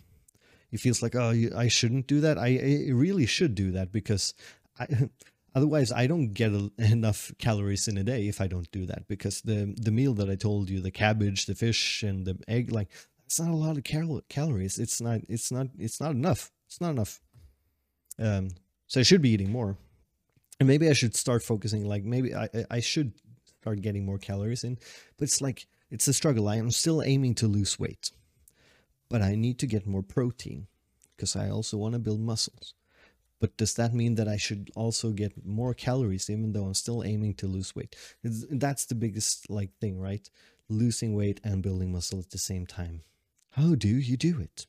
it 0.71 0.81
feels 0.81 1.03
like 1.03 1.15
oh 1.15 1.33
i 1.57 1.69
shouldn't 1.69 2.07
do 2.07 2.21
that 2.21 2.37
i, 2.37 2.49
I 2.49 2.91
really 2.93 3.25
should 3.25 3.55
do 3.55 3.71
that 3.71 3.93
because 3.93 4.35
i 4.79 4.87
otherwise 5.57 5.90
i 5.90 6.07
don't 6.07 6.35
get 6.35 6.53
a, 6.53 6.71
enough 6.79 7.33
calories 7.38 7.88
in 7.88 7.99
a 7.99 8.05
day 8.05 8.29
if 8.29 8.40
i 8.40 8.47
don't 8.47 8.71
do 8.71 8.87
that 8.87 9.09
because 9.09 9.40
the 9.42 9.75
the 9.77 9.90
meal 9.90 10.14
that 10.14 10.31
i 10.31 10.37
told 10.37 10.71
you 10.71 10.81
the 10.81 10.92
cabbage 10.92 11.47
the 11.47 11.55
fish 11.55 12.05
and 12.05 12.25
the 12.27 12.38
egg 12.47 12.71
like 12.71 12.88
it's 13.25 13.40
not 13.40 13.51
a 13.51 13.57
lot 13.57 13.77
of 13.77 13.83
cal- 13.83 14.23
calories 14.29 14.79
it's 14.79 15.01
not 15.01 15.21
it's 15.29 15.51
not 15.51 15.66
it's 15.79 16.01
not 16.01 16.12
enough 16.12 16.53
it's 16.69 16.81
not 16.81 16.90
enough 16.90 17.21
um, 18.19 18.49
so 18.87 19.01
I 19.01 19.03
should 19.03 19.23
be 19.23 19.31
eating 19.31 19.51
more. 19.51 19.77
And 20.59 20.66
maybe 20.66 20.88
I 20.88 20.95
should 20.95 21.14
start 21.14 21.42
focusing, 21.42 21.87
like 21.87 22.05
maybe 22.05 22.35
I, 22.35 22.49
I 22.71 22.81
should 22.81 23.12
start 23.61 23.83
getting 23.83 24.07
more 24.07 24.19
calories 24.19 24.64
in. 24.64 24.79
But 25.19 25.25
it's 25.25 25.42
like, 25.42 25.66
it's 25.90 26.09
a 26.09 26.12
struggle. 26.14 26.49
I 26.49 26.57
am 26.57 26.71
still 26.71 27.03
aiming 27.03 27.35
to 27.37 27.47
lose 27.47 27.79
weight. 27.79 28.11
But 29.09 29.23
I 29.23 29.35
need 29.35 29.59
to 29.61 29.66
get 29.66 29.87
more 29.87 30.03
protein 30.03 30.66
because 31.16 31.37
I 31.37 31.51
also 31.51 31.77
want 31.77 31.92
to 31.92 31.99
build 31.99 32.21
muscles. 32.21 32.75
But 33.40 33.57
does 33.57 33.75
that 33.75 33.92
mean 33.94 34.14
that 34.14 34.29
I 34.29 34.37
should 34.37 34.70
also 34.75 35.11
get 35.11 35.44
more 35.44 35.75
calories 35.75 36.31
even 36.31 36.53
though 36.53 36.64
I'm 36.64 36.75
still 36.75 37.05
aiming 37.05 37.35
to 37.35 37.46
lose 37.46 37.77
weight? 37.77 37.94
It's, 38.22 38.44
that's 38.51 38.87
the 38.87 38.94
biggest 38.94 39.51
like 39.51 39.70
thing, 39.81 40.01
right? 40.01 40.29
Losing 40.68 41.14
weight 41.14 41.40
and 41.44 41.62
building 41.62 41.92
muscle 41.92 42.18
at 42.18 42.31
the 42.31 42.38
same 42.38 42.66
time. 42.66 43.03
How 43.51 43.75
do 43.75 43.88
you 43.88 44.16
do 44.16 44.40
it? 44.40 44.66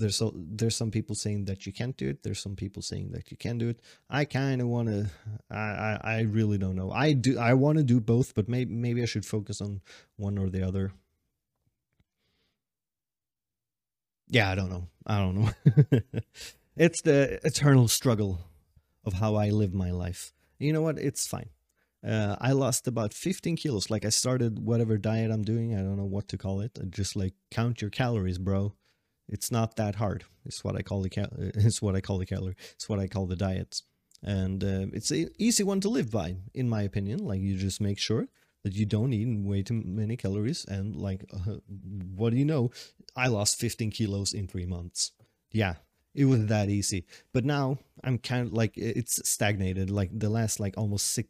there's 0.00 0.20
a, 0.20 0.30
there's 0.34 0.74
some 0.74 0.90
people 0.90 1.14
saying 1.14 1.44
that 1.44 1.66
you 1.66 1.72
can't 1.72 1.96
do 1.96 2.08
it. 2.08 2.22
There's 2.22 2.40
some 2.40 2.56
people 2.56 2.82
saying 2.82 3.12
that 3.12 3.30
you 3.30 3.36
can 3.36 3.58
do 3.58 3.68
it. 3.68 3.80
I 4.08 4.24
kind 4.24 4.60
of 4.60 4.66
want 4.66 4.88
to. 4.88 5.10
I, 5.50 5.56
I 5.56 6.00
I 6.02 6.20
really 6.22 6.58
don't 6.58 6.74
know. 6.74 6.90
I 6.90 7.12
do. 7.12 7.38
I 7.38 7.54
want 7.54 7.78
to 7.78 7.84
do 7.84 8.00
both, 8.00 8.34
but 8.34 8.48
maybe 8.48 8.74
maybe 8.74 9.02
I 9.02 9.06
should 9.06 9.26
focus 9.26 9.60
on 9.60 9.82
one 10.16 10.38
or 10.38 10.48
the 10.48 10.66
other. 10.66 10.92
Yeah, 14.28 14.50
I 14.50 14.54
don't 14.54 14.70
know. 14.70 14.86
I 15.06 15.18
don't 15.18 15.34
know. 15.36 16.00
it's 16.76 17.02
the 17.02 17.44
eternal 17.44 17.88
struggle 17.88 18.40
of 19.04 19.14
how 19.14 19.34
I 19.34 19.50
live 19.50 19.74
my 19.74 19.90
life. 19.90 20.32
You 20.58 20.72
know 20.72 20.82
what? 20.82 20.98
It's 20.98 21.26
fine. 21.26 21.50
Uh, 22.06 22.36
I 22.40 22.52
lost 22.52 22.86
about 22.86 23.12
15 23.12 23.56
kilos. 23.56 23.90
Like 23.90 24.04
I 24.04 24.08
started 24.08 24.64
whatever 24.64 24.96
diet 24.96 25.30
I'm 25.30 25.42
doing. 25.42 25.74
I 25.74 25.78
don't 25.82 25.96
know 25.96 26.04
what 26.04 26.28
to 26.28 26.38
call 26.38 26.60
it. 26.60 26.78
Just 26.90 27.16
like 27.16 27.34
count 27.50 27.80
your 27.80 27.90
calories, 27.90 28.38
bro. 28.38 28.74
It's 29.28 29.50
not 29.50 29.76
that 29.76 29.96
hard. 29.96 30.24
It's 30.44 30.64
what 30.64 30.76
I 30.76 30.82
call 30.82 31.02
the 31.02 31.10
cal- 31.10 31.32
it's 31.38 31.80
what 31.80 31.94
I 31.94 32.00
call 32.00 32.18
the 32.18 32.26
calorie. 32.26 32.56
It's 32.72 32.88
what 32.88 32.98
I 32.98 33.06
call 33.06 33.26
the 33.26 33.36
diets, 33.36 33.82
and 34.22 34.62
uh, 34.64 34.86
it's 34.92 35.10
an 35.10 35.28
easy 35.38 35.62
one 35.62 35.80
to 35.80 35.88
live 35.88 36.10
by, 36.10 36.36
in 36.52 36.68
my 36.68 36.82
opinion. 36.82 37.24
Like 37.24 37.40
you 37.40 37.56
just 37.56 37.80
make 37.80 37.98
sure 37.98 38.28
that 38.64 38.74
you 38.74 38.86
don't 38.86 39.12
eat 39.12 39.28
way 39.40 39.62
too 39.62 39.82
many 39.84 40.16
calories, 40.16 40.64
and 40.64 40.96
like, 40.96 41.24
uh, 41.32 41.58
what 42.16 42.30
do 42.30 42.38
you 42.38 42.44
know? 42.44 42.70
I 43.14 43.28
lost 43.28 43.60
15 43.60 43.90
kilos 43.92 44.32
in 44.32 44.48
three 44.48 44.66
months. 44.66 45.12
Yeah, 45.52 45.74
it 46.14 46.24
was 46.24 46.46
that 46.46 46.68
easy. 46.68 47.06
But 47.32 47.44
now 47.44 47.78
I'm 48.02 48.18
kind 48.18 48.46
of 48.46 48.52
like 48.52 48.76
it's 48.76 49.28
stagnated. 49.28 49.90
Like 49.90 50.10
the 50.12 50.30
last 50.30 50.60
like 50.60 50.76
almost 50.76 51.06
six, 51.06 51.28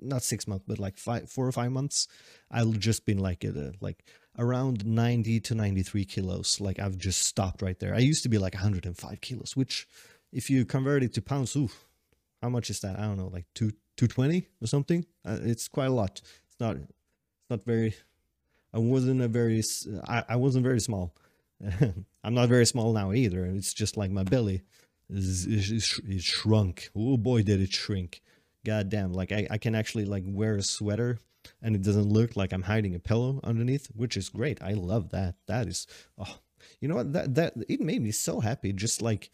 not 0.00 0.22
six 0.22 0.46
months, 0.46 0.64
but 0.66 0.78
like 0.78 0.98
five, 0.98 1.30
four 1.30 1.46
or 1.46 1.52
five 1.52 1.72
months, 1.72 2.08
I've 2.50 2.78
just 2.78 3.06
been 3.06 3.18
like 3.18 3.44
at 3.44 3.56
a, 3.56 3.72
like 3.80 4.04
around 4.38 4.84
90 4.84 5.40
to 5.40 5.54
93 5.54 6.04
kilos. 6.04 6.60
Like 6.60 6.78
I've 6.78 6.98
just 6.98 7.22
stopped 7.22 7.62
right 7.62 7.78
there. 7.78 7.94
I 7.94 7.98
used 7.98 8.22
to 8.24 8.28
be 8.28 8.38
like 8.38 8.54
105 8.54 9.20
kilos, 9.20 9.56
which 9.56 9.86
if 10.32 10.50
you 10.50 10.64
convert 10.64 11.02
it 11.02 11.14
to 11.14 11.22
pounds, 11.22 11.54
ooh, 11.56 11.70
how 12.42 12.48
much 12.48 12.68
is 12.70 12.80
that? 12.80 12.98
I 12.98 13.02
don't 13.02 13.16
know, 13.16 13.28
like 13.28 13.46
two 13.54 13.72
220 13.96 14.48
or 14.60 14.66
something. 14.66 15.06
Uh, 15.24 15.38
it's 15.42 15.68
quite 15.68 15.86
a 15.86 15.92
lot. 15.92 16.20
It's 16.48 16.60
not, 16.60 16.76
it's 16.76 17.50
not 17.50 17.64
very. 17.64 17.94
I 18.72 18.78
wasn't 18.78 19.22
a 19.22 19.28
very, 19.28 19.62
I, 20.08 20.24
I 20.30 20.36
wasn't 20.36 20.64
very 20.64 20.80
small. 20.80 21.14
I'm 22.24 22.34
not 22.34 22.48
very 22.48 22.66
small 22.66 22.92
now 22.92 23.12
either. 23.12 23.44
It's 23.46 23.74
just 23.74 23.96
like 23.96 24.10
my 24.10 24.24
belly 24.24 24.62
is, 25.10 25.46
is, 25.46 26.00
is, 26.06 26.24
shrunk. 26.24 26.90
Oh 26.94 27.16
boy, 27.16 27.42
did 27.42 27.60
it 27.60 27.72
shrink! 27.72 28.22
God 28.64 28.88
damn! 28.88 29.12
Like 29.12 29.32
I, 29.32 29.46
I 29.50 29.58
can 29.58 29.74
actually 29.74 30.04
like 30.04 30.24
wear 30.26 30.56
a 30.56 30.62
sweater 30.62 31.18
and 31.62 31.74
it 31.74 31.82
doesn't 31.82 32.08
look 32.08 32.36
like 32.36 32.52
I'm 32.52 32.62
hiding 32.62 32.94
a 32.94 32.98
pillow 32.98 33.40
underneath, 33.44 33.88
which 33.94 34.16
is 34.16 34.28
great. 34.28 34.62
I 34.62 34.72
love 34.72 35.10
that. 35.10 35.36
That 35.46 35.68
is, 35.68 35.86
oh, 36.18 36.38
you 36.80 36.88
know 36.88 36.96
what? 36.96 37.12
That 37.12 37.34
that 37.34 37.54
it 37.68 37.80
made 37.80 38.02
me 38.02 38.10
so 38.10 38.40
happy. 38.40 38.72
Just 38.72 39.02
like, 39.02 39.30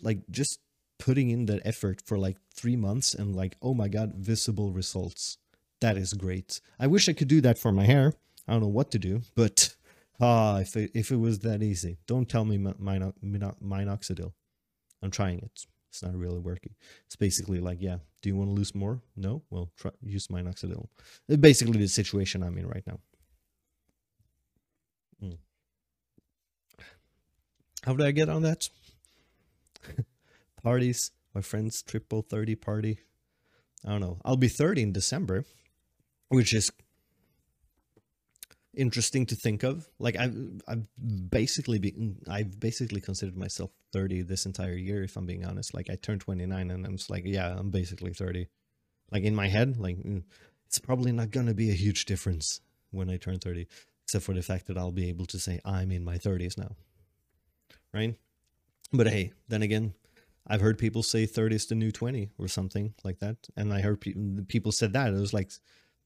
like 0.00 0.20
just 0.30 0.60
putting 0.98 1.30
in 1.30 1.46
that 1.46 1.62
effort 1.64 2.00
for 2.04 2.18
like 2.18 2.38
three 2.54 2.76
months 2.76 3.14
and 3.14 3.34
like, 3.34 3.56
oh 3.60 3.74
my 3.74 3.88
god, 3.88 4.14
visible 4.14 4.72
results. 4.72 5.38
That 5.80 5.96
is 5.96 6.14
great. 6.14 6.60
I 6.78 6.86
wish 6.86 7.08
I 7.08 7.12
could 7.12 7.28
do 7.28 7.40
that 7.42 7.58
for 7.58 7.72
my 7.72 7.84
hair. 7.84 8.14
I 8.46 8.52
don't 8.52 8.62
know 8.62 8.68
what 8.68 8.90
to 8.92 8.98
do, 8.98 9.22
but 9.34 9.73
ah, 10.20 10.58
if 10.58 10.76
it, 10.76 10.90
if 10.94 11.10
it 11.10 11.16
was 11.16 11.40
that 11.40 11.62
easy, 11.62 11.98
don't 12.06 12.28
tell 12.28 12.44
me 12.44 12.58
my 12.58 12.72
minoxidil. 12.72 14.32
I'm 15.02 15.10
trying 15.10 15.38
it. 15.38 15.66
It's 15.90 16.02
not 16.02 16.16
really 16.16 16.40
working. 16.40 16.74
It's 17.06 17.14
basically 17.14 17.60
like, 17.60 17.78
yeah, 17.80 17.98
do 18.20 18.28
you 18.28 18.34
want 18.34 18.50
to 18.50 18.54
lose 18.54 18.74
more? 18.74 19.00
No? 19.16 19.42
Well, 19.50 19.70
try, 19.76 19.92
use 20.02 20.26
minoxidil. 20.26 20.88
It's 21.28 21.40
basically 21.40 21.78
the 21.78 21.86
situation 21.86 22.42
I'm 22.42 22.58
in 22.58 22.66
right 22.66 22.82
now. 22.86 22.98
Mm. 25.22 25.38
How 27.84 27.94
did 27.94 28.06
I 28.06 28.10
get 28.10 28.28
on 28.28 28.42
that? 28.42 28.68
Parties, 30.64 31.12
my 31.34 31.42
friend's 31.42 31.82
triple 31.82 32.22
30 32.22 32.56
party. 32.56 32.98
I 33.84 33.90
don't 33.90 34.00
know. 34.00 34.18
I'll 34.24 34.36
be 34.36 34.48
30 34.48 34.82
in 34.82 34.92
December, 34.92 35.44
which 36.28 36.54
is 36.54 36.72
interesting 38.76 39.26
to 39.26 39.34
think 39.34 39.62
of. 39.62 39.88
Like 39.98 40.16
I've 40.16 40.36
I've 40.68 40.86
basically 41.30 41.78
been 41.78 42.18
I've 42.28 42.58
basically 42.58 43.00
considered 43.00 43.36
myself 43.36 43.70
30 43.92 44.22
this 44.22 44.46
entire 44.46 44.74
year 44.74 45.02
if 45.02 45.16
I'm 45.16 45.26
being 45.26 45.44
honest. 45.44 45.74
Like 45.74 45.90
I 45.90 45.96
turned 45.96 46.20
29 46.20 46.70
and 46.70 46.86
I'm 46.86 46.96
just 46.96 47.10
like, 47.10 47.24
yeah, 47.26 47.54
I'm 47.56 47.70
basically 47.70 48.12
30. 48.12 48.48
Like 49.10 49.24
in 49.24 49.34
my 49.34 49.48
head, 49.48 49.78
like 49.78 49.96
mm, 49.98 50.22
it's 50.66 50.78
probably 50.78 51.12
not 51.12 51.32
to 51.32 51.54
be 51.54 51.70
a 51.70 51.74
huge 51.74 52.04
difference 52.04 52.60
when 52.90 53.10
I 53.10 53.16
turn 53.16 53.38
30 53.38 53.66
except 54.04 54.24
for 54.24 54.34
the 54.34 54.42
fact 54.42 54.66
that 54.66 54.76
I'll 54.76 54.92
be 54.92 55.08
able 55.08 55.26
to 55.26 55.38
say 55.38 55.60
I'm 55.64 55.90
in 55.90 56.04
my 56.04 56.18
30s 56.18 56.58
now. 56.58 56.76
Right? 57.92 58.16
But 58.92 59.08
hey, 59.08 59.32
then 59.48 59.62
again, 59.62 59.94
I've 60.46 60.60
heard 60.60 60.78
people 60.78 61.02
say 61.02 61.26
30 61.26 61.56
is 61.56 61.66
the 61.66 61.74
new 61.74 61.90
20 61.90 62.30
or 62.38 62.48
something 62.48 62.94
like 63.02 63.20
that. 63.20 63.36
And 63.56 63.72
I 63.72 63.80
heard 63.80 64.00
pe- 64.00 64.14
people 64.46 64.72
said 64.72 64.92
that. 64.92 65.08
It 65.08 65.18
was 65.18 65.32
like 65.32 65.50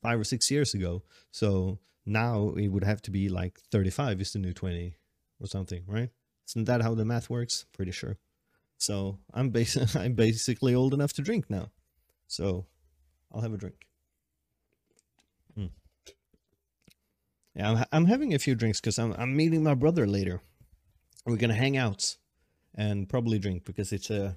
five 0.00 0.20
or 0.20 0.24
six 0.24 0.50
years 0.50 0.74
ago. 0.74 1.02
So 1.33 1.78
now 2.09 2.51
it 2.57 2.68
would 2.68 2.85
have 2.85 3.03
to 3.03 3.11
be 3.11 3.29
like 3.29 3.59
35 3.71 4.21
is 4.21 4.33
the 4.33 4.38
new 4.38 4.53
20 4.53 4.97
or 5.40 5.47
something, 5.47 5.85
right? 5.87 6.11
Isn't 6.49 6.64
that 6.64 6.83
how 6.83 6.94
the 6.94 7.05
math 7.05 7.29
works? 7.31 7.66
Pretty 7.73 7.92
sure. 7.92 8.18
So 8.79 9.18
I'm 9.35 9.51
bas- 9.51 9.97
I'm 9.97 10.14
basically 10.14 10.75
old 10.75 10.94
enough 10.94 11.12
to 11.14 11.23
drink 11.23 11.51
now. 11.51 11.71
So 12.27 12.66
I'll 13.33 13.42
have 13.42 13.53
a 13.53 13.59
drink. 13.59 13.87
Hmm. 15.55 15.66
Yeah, 17.55 17.71
I'm, 17.71 17.85
I'm 17.92 18.05
having 18.07 18.35
a 18.35 18.38
few 18.38 18.55
drinks 18.55 18.81
because 18.81 18.99
I'm, 18.99 19.12
I'm 19.18 19.37
meeting 19.37 19.62
my 19.62 19.75
brother 19.75 20.07
later. 20.07 20.40
We're 21.27 21.37
going 21.37 21.51
to 21.51 21.57
hang 21.57 21.77
out 21.77 22.16
and 22.75 23.09
probably 23.09 23.38
drink 23.38 23.64
because 23.64 23.92
it's 23.92 24.11
a 24.11 24.37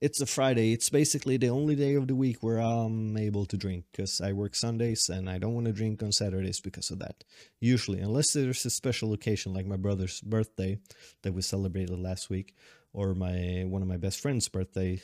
it's 0.00 0.20
a 0.20 0.26
Friday. 0.26 0.72
It's 0.72 0.90
basically 0.90 1.36
the 1.36 1.48
only 1.48 1.74
day 1.74 1.94
of 1.94 2.08
the 2.08 2.14
week 2.14 2.42
where 2.42 2.58
I'm 2.58 3.16
able 3.16 3.46
to 3.46 3.56
drink 3.56 3.86
because 3.90 4.20
I 4.20 4.32
work 4.32 4.54
Sundays 4.54 5.08
and 5.08 5.30
I 5.30 5.38
don't 5.38 5.54
want 5.54 5.66
to 5.66 5.72
drink 5.72 6.02
on 6.02 6.12
Saturdays 6.12 6.60
because 6.60 6.90
of 6.90 6.98
that. 6.98 7.24
Usually, 7.60 8.00
unless 8.00 8.32
there's 8.32 8.64
a 8.66 8.70
special 8.70 9.12
occasion 9.12 9.54
like 9.54 9.66
my 9.66 9.76
brother's 9.76 10.20
birthday 10.20 10.78
that 11.22 11.32
we 11.32 11.42
celebrated 11.42 11.98
last 11.98 12.28
week, 12.30 12.54
or 12.92 13.14
my 13.14 13.64
one 13.66 13.82
of 13.82 13.88
my 13.88 13.96
best 13.96 14.20
friend's 14.20 14.48
birthday. 14.48 15.02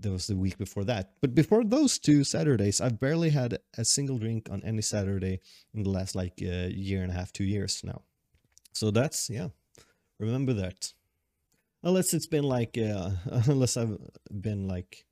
That 0.00 0.12
was 0.12 0.28
the 0.28 0.36
week 0.36 0.56
before 0.56 0.84
that. 0.84 1.12
But 1.20 1.34
before 1.34 1.62
those 1.62 1.98
two 1.98 2.24
Saturdays, 2.24 2.80
I've 2.80 3.00
barely 3.00 3.30
had 3.30 3.58
a 3.76 3.84
single 3.84 4.16
drink 4.16 4.48
on 4.50 4.62
any 4.64 4.80
Saturday 4.80 5.40
in 5.74 5.82
the 5.82 5.90
last 5.90 6.14
like 6.14 6.40
uh, 6.40 6.68
year 6.70 7.02
and 7.02 7.10
a 7.10 7.14
half, 7.14 7.32
two 7.32 7.44
years 7.44 7.82
now. 7.84 8.02
So 8.72 8.90
that's 8.90 9.28
yeah. 9.28 9.48
Remember 10.18 10.52
that 10.54 10.92
unless 11.82 12.14
it's 12.14 12.26
been 12.26 12.44
like 12.44 12.78
uh, 12.78 13.10
unless 13.46 13.76
I've 13.76 13.98
been 14.30 14.68
like 14.68 15.04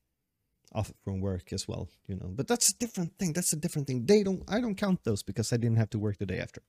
off 0.73 0.93
from 1.05 1.21
work 1.21 1.53
as 1.53 1.67
well, 1.67 1.89
you 2.07 2.17
know. 2.17 2.29
But 2.29 2.49
that's 2.49 2.71
a 2.71 2.79
different 2.79 3.19
thing. 3.19 3.33
That's 3.33 3.53
a 3.53 3.57
different 3.57 3.87
thing. 3.87 4.07
They 4.07 4.23
don't. 4.23 4.43
I 4.49 4.61
don't 4.61 4.77
count 4.77 5.05
those 5.05 5.23
because 5.23 5.53
I 5.53 5.57
didn't 5.57 5.79
have 5.79 5.91
to 5.91 5.99
work 5.99 6.19
the 6.19 6.27
day 6.27 6.39
after. 6.39 6.63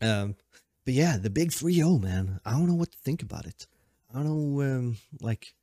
Um, 0.00 0.36
but 0.84 0.94
yeah, 0.94 1.16
the 1.18 1.30
big 1.30 1.52
three 1.52 1.74
zero 1.74 1.98
man. 1.98 2.40
I 2.44 2.52
don't 2.52 2.68
know 2.68 2.74
what 2.74 2.92
to 2.92 2.98
think 2.98 3.22
about 3.22 3.46
it. 3.46 3.66
I 4.14 4.22
don't 4.22 4.26
know. 4.26 4.62
Um, 4.62 4.96
like, 5.20 5.54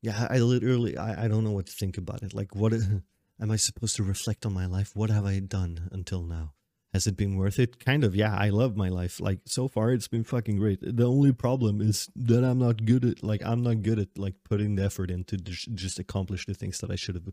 yeah, 0.00 0.26
I 0.30 0.38
literally 0.38 0.96
I 0.96 1.24
I 1.24 1.28
don't 1.28 1.44
know 1.44 1.52
what 1.52 1.66
to 1.66 1.72
think 1.72 1.98
about 1.98 2.22
it. 2.22 2.32
Like, 2.32 2.54
what 2.54 2.72
am 3.40 3.50
I 3.50 3.56
supposed 3.56 3.96
to 3.96 4.02
reflect 4.02 4.46
on 4.46 4.52
my 4.52 4.66
life? 4.66 4.92
What 4.94 5.10
have 5.10 5.26
I 5.26 5.38
done 5.40 5.88
until 5.92 6.22
now? 6.22 6.52
Has 6.94 7.08
it 7.08 7.16
been 7.16 7.36
worth 7.36 7.58
it? 7.58 7.84
Kind 7.84 8.04
of, 8.04 8.14
yeah. 8.14 8.34
I 8.34 8.50
love 8.50 8.76
my 8.76 8.88
life. 8.88 9.20
Like 9.20 9.40
so 9.46 9.66
far, 9.66 9.90
it's 9.90 10.06
been 10.06 10.22
fucking 10.22 10.58
great. 10.58 10.78
The 10.80 11.06
only 11.06 11.32
problem 11.32 11.80
is 11.80 12.08
that 12.14 12.44
I'm 12.44 12.60
not 12.60 12.84
good 12.86 13.04
at 13.04 13.22
like 13.24 13.42
I'm 13.44 13.64
not 13.64 13.82
good 13.82 13.98
at 13.98 14.16
like 14.16 14.34
putting 14.44 14.76
the 14.76 14.84
effort 14.84 15.10
into 15.10 15.36
just 15.36 15.98
accomplish 15.98 16.46
the 16.46 16.54
things 16.54 16.78
that 16.78 16.92
I 16.92 16.94
should 16.94 17.16
have 17.16 17.28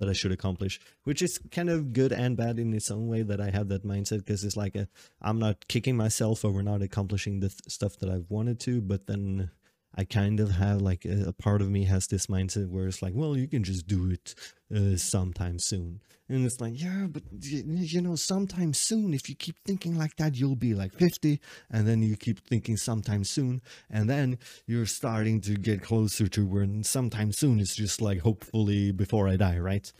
that 0.00 0.08
I 0.08 0.14
should 0.14 0.32
accomplish, 0.32 0.80
which 1.04 1.20
is 1.20 1.38
kind 1.50 1.68
of 1.68 1.92
good 1.92 2.12
and 2.12 2.34
bad 2.36 2.58
in 2.58 2.72
its 2.72 2.90
own 2.90 3.06
way 3.06 3.22
that 3.22 3.42
I 3.42 3.50
have 3.50 3.68
that 3.68 3.86
mindset 3.86 4.18
because 4.18 4.42
it's 4.42 4.56
like 4.56 4.74
uh, 4.74 4.86
i 5.22 5.28
am 5.28 5.38
not 5.38 5.68
kicking 5.68 5.96
myself 5.96 6.44
over 6.44 6.62
not 6.62 6.82
accomplishing 6.82 7.40
the 7.40 7.50
th- 7.50 7.60
stuff 7.68 7.98
that 7.98 8.08
I've 8.08 8.30
wanted 8.30 8.58
to, 8.60 8.80
but 8.80 9.06
then 9.06 9.50
I 9.96 10.04
kind 10.04 10.40
of 10.40 10.50
have 10.50 10.82
like 10.82 11.04
a, 11.04 11.28
a, 11.28 11.32
part 11.32 11.62
of 11.62 11.70
me 11.70 11.84
has 11.84 12.06
this 12.06 12.26
mindset 12.26 12.68
where 12.68 12.88
it's 12.88 13.02
like, 13.02 13.12
well, 13.14 13.36
you 13.36 13.46
can 13.46 13.62
just 13.62 13.86
do 13.86 14.10
it 14.10 14.34
uh, 14.74 14.96
sometime 14.96 15.58
soon. 15.58 16.00
And 16.28 16.44
it's 16.44 16.60
like, 16.60 16.80
yeah, 16.80 17.06
but 17.08 17.22
you 17.40 18.00
know, 18.00 18.16
sometime 18.16 18.72
soon, 18.72 19.14
if 19.14 19.28
you 19.28 19.36
keep 19.36 19.56
thinking 19.64 19.96
like 19.96 20.16
that, 20.16 20.36
you'll 20.36 20.56
be 20.56 20.74
like 20.74 20.94
50. 20.94 21.40
And 21.70 21.86
then 21.86 22.02
you 22.02 22.16
keep 22.16 22.40
thinking 22.40 22.76
sometime 22.76 23.24
soon. 23.24 23.60
And 23.90 24.08
then 24.10 24.38
you're 24.66 24.86
starting 24.86 25.40
to 25.42 25.54
get 25.54 25.82
closer 25.82 26.26
to 26.28 26.46
when 26.46 26.82
sometime 26.82 27.30
soon 27.30 27.60
is 27.60 27.76
just 27.76 28.00
like, 28.00 28.20
hopefully 28.20 28.90
before 28.90 29.28
I 29.28 29.36
die, 29.36 29.58
right? 29.58 29.92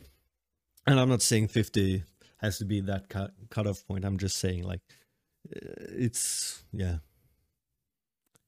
And 0.87 0.99
I'm 0.99 1.09
not 1.09 1.23
saying 1.23 1.49
50 1.49 2.03
has 2.39 2.59
to 2.59 2.65
be 2.65 2.81
that 2.81 3.09
cut, 3.09 3.33
cutoff 3.51 3.87
point. 3.87 4.05
I'm 4.05 4.19
just 4.19 4.39
saying 4.39 4.65
like, 4.65 4.81
uh, 5.55 5.61
it's, 5.91 6.65
yeah 6.73 6.97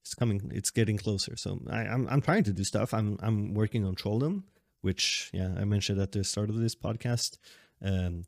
it's 0.07 0.14
coming 0.14 0.53
it's 0.55 0.71
getting 0.71 0.97
closer. 0.97 1.37
So 1.37 1.61
I, 1.69 1.83
am 1.83 1.92
I'm, 1.92 2.09
I'm 2.09 2.21
trying 2.21 2.45
to 2.45 2.53
do 2.53 2.62
stuff. 2.62 2.95
I'm 2.95 3.19
i'm 3.21 3.55
working 3.55 3.85
on 3.85 3.97
Trolldom 3.97 4.45
which 4.83 5.31
yeah 5.33 5.53
i 5.59 5.64
mentioned 5.64 6.01
at 6.01 6.12
the 6.12 6.23
start 6.23 6.49
of 6.49 6.57
this 6.57 6.77
podcast. 6.77 7.38
Um 7.83 8.25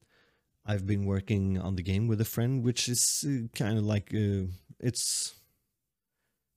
i've 0.66 0.86
been 0.86 1.06
working 1.06 1.56
on 1.56 1.76
the 1.76 1.82
game 1.82 2.08
with 2.08 2.20
a 2.20 2.24
friend 2.34 2.64
which 2.64 2.88
is 2.88 3.24
uh, 3.26 3.46
kind 3.54 3.78
of 3.78 3.84
like 3.84 4.12
uh, 4.12 4.46
it's 4.80 5.34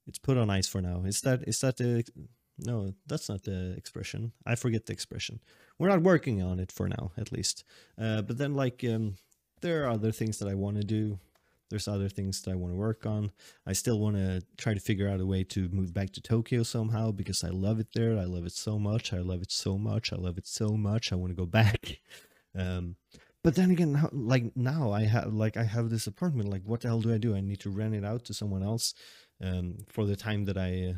it's 0.08 0.18
put 0.18 0.38
on 0.38 0.50
ice 0.50 0.68
for 0.68 0.82
now. 0.82 1.04
Is 1.06 1.22
that 1.22 1.48
is 1.48 1.60
that 1.60 1.78
the 1.78 2.04
no 2.58 2.94
that's 3.06 3.30
not 3.30 3.44
the 3.44 3.76
expression. 3.78 4.32
I 4.44 4.56
forget 4.56 4.88
the 4.88 4.94
expression. 4.94 5.40
We're 5.78 5.90
not 5.90 6.02
working 6.02 6.42
on 6.42 6.60
it 6.60 6.72
for 6.72 6.90
now 6.90 7.12
at 7.16 7.32
least. 7.32 7.64
Uh, 7.96 8.24
but 8.24 8.40
then 8.40 8.56
like 8.56 8.84
um 8.84 9.18
there 9.62 9.84
are 9.84 9.92
other 9.92 10.12
things 10.12 10.40
that 10.40 10.48
i 10.48 10.56
want 10.56 10.78
to 10.78 10.84
do 10.84 11.20
there's 11.72 11.88
other 11.88 12.10
things 12.10 12.42
that 12.42 12.52
I 12.52 12.56
want 12.56 12.72
to 12.72 12.78
work 12.78 13.08
on. 13.08 13.32
I 13.66 13.74
still 13.74 14.00
want 14.00 14.18
to 14.18 14.44
try 14.58 14.76
to 14.76 14.80
figure 14.80 15.10
out 15.10 15.20
a 15.20 15.26
way 15.26 15.44
to 15.46 15.68
move 15.70 15.94
back 15.94 16.12
to 16.12 16.22
Tokyo 16.22 16.62
somehow 16.62 17.12
because 17.12 17.44
I 17.44 17.50
love 17.50 17.80
it 17.80 17.88
there. 17.96 18.20
I 18.20 18.26
love 18.26 18.46
it 18.46 18.52
so 18.52 18.78
much. 18.78 19.12
I 19.12 19.20
love 19.20 19.42
it 19.42 19.52
so 19.52 19.80
much. 19.80 20.14
I 20.14 20.18
love 20.18 20.38
it 20.38 20.46
so 20.46 20.78
much. 20.78 21.12
I 21.12 21.16
want 21.16 21.32
to 21.32 21.36
go 21.36 21.48
back. 21.48 22.00
Um, 22.54 22.98
but 23.46 23.56
then 23.56 23.72
again, 23.72 24.10
like 24.12 24.58
now 24.58 24.92
I 24.92 25.04
have 25.04 25.34
like 25.34 25.56
I 25.56 25.64
have 25.64 25.90
this 25.90 26.06
apartment. 26.06 26.50
Like, 26.50 26.64
what 26.66 26.82
the 26.82 26.90
hell 26.90 27.00
do 27.00 27.14
I 27.14 27.18
do? 27.18 27.34
I 27.34 27.40
need 27.40 27.62
to 27.62 27.70
rent 27.70 27.96
it 27.96 28.04
out 28.04 28.26
to 28.26 28.34
someone 28.34 28.62
else 28.62 28.94
um, 29.42 29.78
for 29.88 30.06
the 30.06 30.18
time 30.18 30.44
that 30.46 30.58
I 30.58 30.96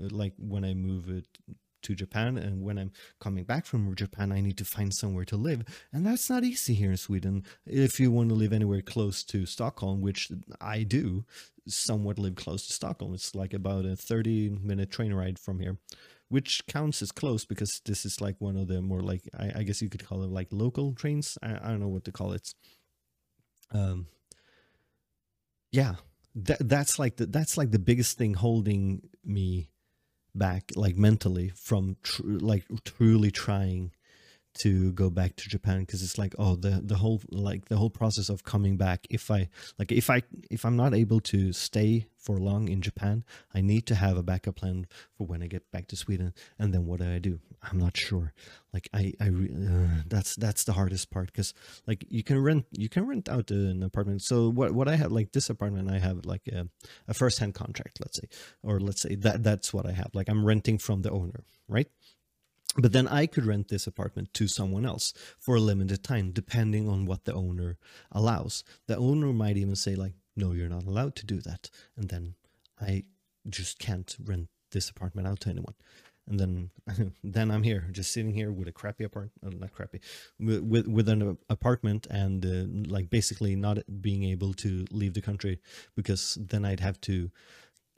uh, 0.00 0.08
like 0.10 0.34
when 0.38 0.64
I 0.64 0.74
move 0.74 1.10
it 1.10 1.26
to 1.82 1.94
Japan, 1.94 2.36
and 2.36 2.62
when 2.62 2.78
I'm 2.78 2.92
coming 3.20 3.44
back 3.44 3.66
from 3.66 3.94
Japan, 3.94 4.32
I 4.32 4.40
need 4.40 4.58
to 4.58 4.64
find 4.64 4.92
somewhere 4.92 5.24
to 5.26 5.36
live, 5.36 5.62
and 5.92 6.06
that's 6.06 6.30
not 6.30 6.44
easy 6.44 6.74
here 6.74 6.90
in 6.90 6.96
Sweden. 6.96 7.44
If 7.66 8.00
you 8.00 8.10
want 8.10 8.28
to 8.30 8.34
live 8.34 8.52
anywhere 8.52 8.82
close 8.82 9.22
to 9.24 9.46
Stockholm, 9.46 10.00
which 10.00 10.30
I 10.60 10.82
do, 10.82 11.24
somewhat 11.66 12.18
live 12.18 12.36
close 12.36 12.66
to 12.66 12.72
Stockholm, 12.72 13.14
it's 13.14 13.34
like 13.34 13.54
about 13.54 13.84
a 13.84 13.96
30 13.96 14.50
minute 14.62 14.90
train 14.90 15.14
ride 15.14 15.38
from 15.38 15.60
here 15.60 15.78
which 16.32 16.66
counts 16.66 17.02
as 17.02 17.12
close 17.12 17.44
because 17.44 17.82
this 17.84 18.06
is 18.06 18.18
like 18.18 18.34
one 18.38 18.56
of 18.56 18.66
the 18.66 18.80
more 18.80 19.02
like 19.02 19.28
I, 19.38 19.52
I 19.56 19.62
guess 19.64 19.82
you 19.82 19.90
could 19.90 20.06
call 20.06 20.22
it 20.22 20.30
like 20.30 20.48
local 20.50 20.94
trains. 20.94 21.36
I, 21.42 21.56
I 21.62 21.68
don't 21.68 21.80
know 21.80 21.88
what 21.88 22.04
to 22.04 22.12
call 22.12 22.32
it. 22.32 22.54
Um, 23.70 24.06
yeah, 25.72 25.96
that 26.34 26.66
that's 26.66 26.98
like 26.98 27.16
the 27.16 27.26
that's 27.26 27.58
like 27.58 27.70
the 27.70 27.78
biggest 27.78 28.16
thing 28.16 28.32
holding 28.32 29.02
me 29.22 29.68
back, 30.34 30.72
like 30.76 30.96
mentally, 30.96 31.50
from 31.50 31.96
tr- 32.02 32.22
like 32.24 32.64
truly 32.84 33.30
trying 33.30 33.92
to 34.54 34.92
go 34.92 35.10
back 35.10 35.36
to 35.36 35.48
Japan 35.48 35.80
because 35.80 36.02
it's 36.02 36.18
like 36.18 36.34
oh 36.38 36.56
the 36.56 36.80
the 36.84 36.96
whole 36.96 37.20
like 37.30 37.66
the 37.68 37.76
whole 37.76 37.90
process 37.90 38.28
of 38.28 38.44
coming 38.44 38.76
back 38.76 39.06
if 39.10 39.30
I 39.30 39.48
like 39.78 39.90
if 39.90 40.10
I 40.10 40.22
if 40.50 40.64
I'm 40.64 40.76
not 40.76 40.94
able 40.94 41.20
to 41.20 41.52
stay 41.52 42.06
for 42.18 42.38
long 42.38 42.68
in 42.68 42.82
Japan 42.82 43.24
I 43.54 43.60
need 43.60 43.86
to 43.86 43.94
have 43.94 44.16
a 44.16 44.22
backup 44.22 44.56
plan 44.56 44.86
for 45.16 45.26
when 45.26 45.42
I 45.42 45.46
get 45.46 45.70
back 45.70 45.88
to 45.88 45.96
Sweden 45.96 46.34
and 46.58 46.72
then 46.72 46.86
what 46.86 47.00
do 47.00 47.12
I 47.12 47.18
do? 47.18 47.40
I'm 47.62 47.78
not 47.78 47.96
sure. 47.96 48.32
Like 48.74 48.88
I 48.92 49.12
I 49.20 49.28
uh, 49.28 50.02
that's 50.06 50.36
that's 50.36 50.64
the 50.64 50.72
hardest 50.72 51.10
part 51.10 51.32
because 51.32 51.54
like 51.86 52.04
you 52.08 52.22
can 52.22 52.38
rent 52.38 52.66
you 52.72 52.88
can 52.88 53.06
rent 53.06 53.28
out 53.28 53.50
an 53.50 53.82
apartment. 53.82 54.22
So 54.22 54.50
what 54.50 54.72
what 54.72 54.88
I 54.88 54.96
have 54.96 55.12
like 55.12 55.32
this 55.32 55.48
apartment 55.48 55.90
I 55.90 55.98
have 55.98 56.26
like 56.26 56.46
a, 56.48 56.68
a 57.08 57.14
first 57.14 57.38
hand 57.38 57.54
contract 57.54 58.00
let's 58.00 58.18
say 58.20 58.28
or 58.62 58.80
let's 58.80 59.02
say 59.02 59.14
that 59.16 59.42
that's 59.42 59.72
what 59.72 59.86
I 59.86 59.92
have. 59.92 60.10
Like 60.12 60.28
I'm 60.28 60.44
renting 60.44 60.78
from 60.78 61.02
the 61.02 61.10
owner 61.10 61.44
right 61.68 61.88
but 62.76 62.92
then 62.92 63.06
I 63.08 63.26
could 63.26 63.44
rent 63.44 63.68
this 63.68 63.86
apartment 63.86 64.32
to 64.34 64.48
someone 64.48 64.86
else 64.86 65.12
for 65.38 65.56
a 65.56 65.60
limited 65.60 66.02
time, 66.02 66.30
depending 66.30 66.88
on 66.88 67.04
what 67.04 67.24
the 67.24 67.34
owner 67.34 67.76
allows. 68.10 68.64
The 68.86 68.96
owner 68.96 69.32
might 69.32 69.56
even 69.56 69.76
say, 69.76 69.94
like, 69.94 70.14
no, 70.36 70.52
you're 70.52 70.68
not 70.68 70.84
allowed 70.84 71.14
to 71.16 71.26
do 71.26 71.40
that. 71.42 71.68
And 71.96 72.08
then 72.08 72.34
I 72.80 73.04
just 73.48 73.78
can't 73.78 74.16
rent 74.24 74.48
this 74.70 74.88
apartment 74.88 75.28
out 75.28 75.40
to 75.40 75.50
anyone. 75.50 75.74
And 76.28 76.38
then, 76.40 76.70
then 77.24 77.50
I'm 77.50 77.62
here, 77.62 77.88
just 77.90 78.12
sitting 78.12 78.32
here 78.32 78.52
with 78.52 78.68
a 78.68 78.72
crappy 78.72 79.04
apartment, 79.04 79.32
uh, 79.44 79.58
not 79.58 79.72
crappy, 79.72 80.00
with 80.38 80.86
with 80.86 81.08
an 81.08 81.36
apartment, 81.50 82.06
and 82.10 82.46
uh, 82.46 82.90
like 82.90 83.10
basically 83.10 83.56
not 83.56 83.78
being 84.00 84.22
able 84.24 84.54
to 84.54 84.86
leave 84.90 85.14
the 85.14 85.20
country 85.20 85.60
because 85.96 86.38
then 86.40 86.64
I'd 86.64 86.80
have 86.80 87.00
to 87.02 87.30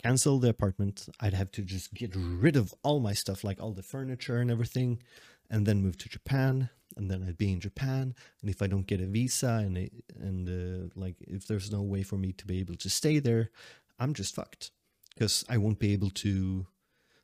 cancel 0.04 0.38
the 0.38 0.50
apartment. 0.50 1.08
I'd 1.20 1.34
have 1.34 1.50
to 1.52 1.62
just 1.62 1.94
get 1.94 2.14
rid 2.14 2.56
of 2.56 2.74
all 2.82 3.00
my 3.00 3.14
stuff, 3.14 3.42
like 3.42 3.60
all 3.60 3.72
the 3.72 3.82
furniture 3.82 4.36
and 4.36 4.50
everything, 4.50 5.02
and 5.50 5.64
then 5.66 5.82
move 5.82 5.96
to 5.98 6.08
Japan. 6.08 6.68
And 6.96 7.10
then 7.10 7.24
I'd 7.26 7.38
be 7.38 7.52
in 7.52 7.60
Japan. 7.60 8.14
And 8.40 8.50
if 8.50 8.62
I 8.62 8.66
don't 8.66 8.86
get 8.86 9.00
a 9.00 9.06
visa 9.06 9.62
and 9.66 9.78
it, 9.78 9.92
and 10.20 10.48
uh, 10.48 10.90
like 10.94 11.16
if 11.20 11.46
there's 11.46 11.72
no 11.72 11.82
way 11.82 12.02
for 12.02 12.16
me 12.16 12.32
to 12.32 12.46
be 12.46 12.60
able 12.60 12.76
to 12.76 12.90
stay 12.90 13.18
there, 13.18 13.50
I'm 13.98 14.14
just 14.14 14.34
fucked 14.34 14.70
because 15.14 15.44
I 15.48 15.56
won't 15.56 15.78
be 15.78 15.92
able 15.92 16.10
to 16.10 16.66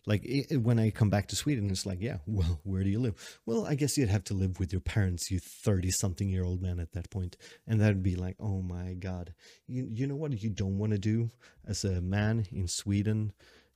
like 0.07 0.23
it, 0.25 0.59
when 0.59 0.79
I 0.79 0.91
come 0.91 1.11
back 1.11 1.29
to 1.29 1.37
Sweden, 1.37 1.71
it's 1.71 1.87
like, 1.87 2.01
yeah, 2.01 2.19
well, 2.27 2.61
where 2.65 2.83
do 2.83 2.91
you 2.91 3.01
live? 3.01 3.39
Well, 3.47 3.67
I 3.67 3.75
guess 3.75 3.97
you'd 3.99 4.09
have 4.09 4.25
to 4.25 4.35
live 4.35 4.59
with 4.59 4.73
your 4.73 4.81
parents, 4.81 5.31
you 5.31 5.39
30 5.39 5.91
something 5.91 6.29
year 6.29 6.45
old 6.45 6.63
man 6.63 6.81
at 6.81 6.93
that 6.93 7.11
point. 7.11 7.37
And 7.67 7.81
that'd 7.81 8.03
be 8.03 8.17
like, 8.17 8.37
oh 8.41 8.63
my 8.63 8.95
God. 8.95 9.35
You, 9.67 9.87
you 9.91 10.07
know 10.07 10.17
what 10.17 10.43
you 10.43 10.51
don't 10.51 10.79
want 10.79 10.93
to 10.93 10.99
do 10.99 11.31
as 11.67 11.85
a 11.85 12.01
man 12.01 12.47
in 12.51 12.69
Sweden 12.69 13.33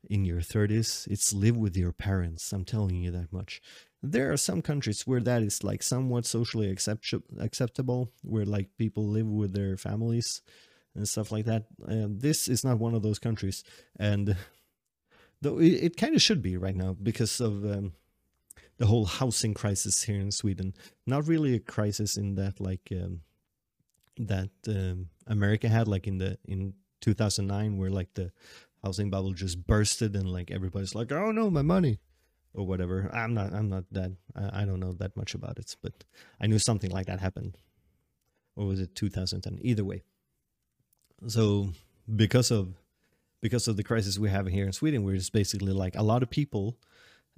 in 0.08 0.24
your 0.24 0.40
30s? 0.40 1.06
It's 1.08 1.32
live 1.32 1.56
with 1.56 1.76
your 1.76 1.92
parents. 1.92 2.52
I'm 2.52 2.64
telling 2.64 2.96
you 2.96 3.10
that 3.10 3.32
much. 3.32 3.60
There 4.02 4.32
are 4.32 4.36
some 4.36 4.60
countries 4.60 5.06
where 5.06 5.20
that 5.20 5.42
is 5.42 5.64
like 5.64 5.82
somewhat 5.82 6.26
socially 6.26 6.70
accept- 6.70 7.14
acceptable, 7.40 8.12
where 8.22 8.44
like 8.44 8.68
people 8.76 9.06
live 9.06 9.26
with 9.26 9.54
their 9.54 9.78
families 9.78 10.42
and 10.94 11.08
stuff 11.08 11.32
like 11.32 11.46
that. 11.46 11.64
This 11.78 12.48
is 12.48 12.64
not 12.64 12.78
one 12.78 12.94
of 12.94 13.02
those 13.02 13.18
countries. 13.18 13.64
And 13.98 14.36
though 15.44 15.60
it, 15.60 15.96
kind 15.96 16.14
of 16.16 16.22
should 16.22 16.42
be 16.42 16.56
right 16.56 16.74
now 16.74 16.96
because 17.00 17.40
of 17.40 17.64
um, 17.64 17.92
the 18.78 18.86
whole 18.86 19.04
housing 19.04 19.54
crisis 19.54 20.02
here 20.02 20.20
in 20.20 20.32
Sweden. 20.32 20.74
Not 21.06 21.28
really 21.28 21.54
a 21.54 21.60
crisis 21.60 22.16
in 22.16 22.34
that 22.34 22.60
like 22.60 22.88
um, 22.90 23.20
that 24.16 24.50
um, 24.66 25.10
America 25.26 25.68
had 25.68 25.86
like 25.86 26.06
in 26.06 26.18
the 26.18 26.38
in 26.44 26.74
2009 27.02 27.76
where 27.76 27.90
like 27.90 28.14
the 28.14 28.32
housing 28.82 29.10
bubble 29.10 29.32
just 29.32 29.66
bursted 29.66 30.16
and 30.16 30.28
like 30.28 30.50
everybody's 30.50 30.94
like 30.94 31.12
oh 31.12 31.30
no 31.30 31.50
my 31.50 31.62
money 31.62 32.00
or 32.54 32.66
whatever. 32.66 33.10
I'm 33.12 33.34
not 33.34 33.52
I'm 33.52 33.68
not 33.68 33.84
that 33.92 34.12
I, 34.34 34.62
I 34.62 34.64
don't 34.64 34.80
know 34.80 34.92
that 34.94 35.16
much 35.16 35.34
about 35.34 35.58
it, 35.58 35.76
but 35.82 36.04
I 36.40 36.46
knew 36.46 36.58
something 36.58 36.90
like 36.90 37.06
that 37.06 37.20
happened. 37.20 37.58
Or 38.56 38.66
was 38.66 38.80
it 38.80 38.94
2010? 38.94 39.58
Either 39.62 39.84
way. 39.84 40.04
So 41.26 41.70
because 42.14 42.50
of 42.50 42.74
because 43.44 43.68
of 43.68 43.76
the 43.76 43.84
crisis 43.84 44.18
we 44.18 44.30
have 44.30 44.46
here 44.46 44.64
in 44.64 44.72
Sweden, 44.72 45.04
we're 45.04 45.18
just 45.18 45.34
basically 45.34 45.74
like 45.74 45.94
a 45.96 46.02
lot 46.02 46.22
of 46.22 46.30
people 46.30 46.78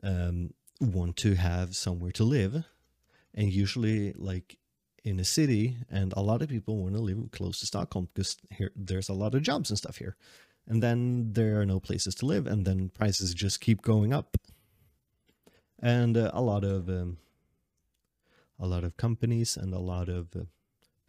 um, 0.04 0.54
want 0.80 1.16
to 1.16 1.34
have 1.34 1.74
somewhere 1.74 2.12
to 2.12 2.22
live, 2.22 2.62
and 3.34 3.52
usually 3.52 4.12
like 4.12 4.56
in 5.02 5.18
a 5.18 5.24
city, 5.24 5.76
and 5.90 6.14
a 6.16 6.22
lot 6.22 6.42
of 6.42 6.48
people 6.48 6.76
want 6.76 6.94
to 6.94 7.00
live 7.00 7.18
close 7.32 7.58
to 7.58 7.66
Stockholm 7.66 8.08
because 8.14 8.36
here 8.52 8.70
there's 8.76 9.08
a 9.08 9.14
lot 9.14 9.34
of 9.34 9.42
jobs 9.42 9.68
and 9.68 9.76
stuff 9.76 9.96
here, 9.96 10.14
and 10.68 10.80
then 10.80 11.32
there 11.32 11.60
are 11.60 11.66
no 11.66 11.80
places 11.80 12.14
to 12.14 12.24
live, 12.24 12.46
and 12.46 12.64
then 12.64 12.88
prices 12.88 13.34
just 13.34 13.60
keep 13.60 13.82
going 13.82 14.12
up, 14.12 14.36
and 15.82 16.16
uh, 16.16 16.30
a 16.32 16.40
lot 16.40 16.62
of 16.62 16.88
um, 16.88 17.18
a 18.60 18.66
lot 18.68 18.84
of 18.84 18.96
companies 18.96 19.56
and 19.56 19.74
a 19.74 19.80
lot 19.80 20.08
of 20.08 20.28
uh, 20.36 20.44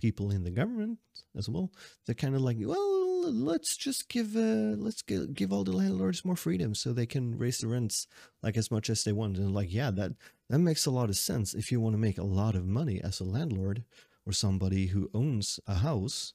people 0.01 0.31
in 0.31 0.43
the 0.43 0.49
government 0.49 0.97
as 1.37 1.47
well. 1.47 1.71
They're 2.07 2.15
kind 2.15 2.33
of 2.33 2.41
like, 2.41 2.57
well, 2.59 2.96
let's 3.29 3.77
just 3.77 4.09
give 4.09 4.35
uh, 4.35 4.75
let's 4.77 5.01
give, 5.01 5.33
give 5.33 5.53
all 5.53 5.63
the 5.63 5.75
landlords 5.75 6.25
more 6.25 6.35
freedom 6.35 6.75
so 6.75 6.93
they 6.93 7.05
can 7.05 7.37
raise 7.37 7.59
the 7.59 7.67
rents 7.67 8.07
like 8.41 8.57
as 8.57 8.71
much 8.71 8.89
as 8.89 9.03
they 9.03 9.11
want. 9.11 9.37
And 9.37 9.53
like, 9.53 9.73
yeah, 9.73 9.91
that 9.91 10.13
that 10.49 10.59
makes 10.59 10.85
a 10.85 10.91
lot 10.91 11.09
of 11.09 11.17
sense 11.17 11.53
if 11.53 11.71
you 11.71 11.79
want 11.79 11.93
to 11.93 11.99
make 11.99 12.17
a 12.17 12.23
lot 12.23 12.55
of 12.55 12.65
money 12.65 13.01
as 13.01 13.19
a 13.19 13.25
landlord 13.25 13.83
or 14.25 14.33
somebody 14.33 14.87
who 14.87 15.09
owns 15.13 15.59
a 15.67 15.75
house 15.75 16.33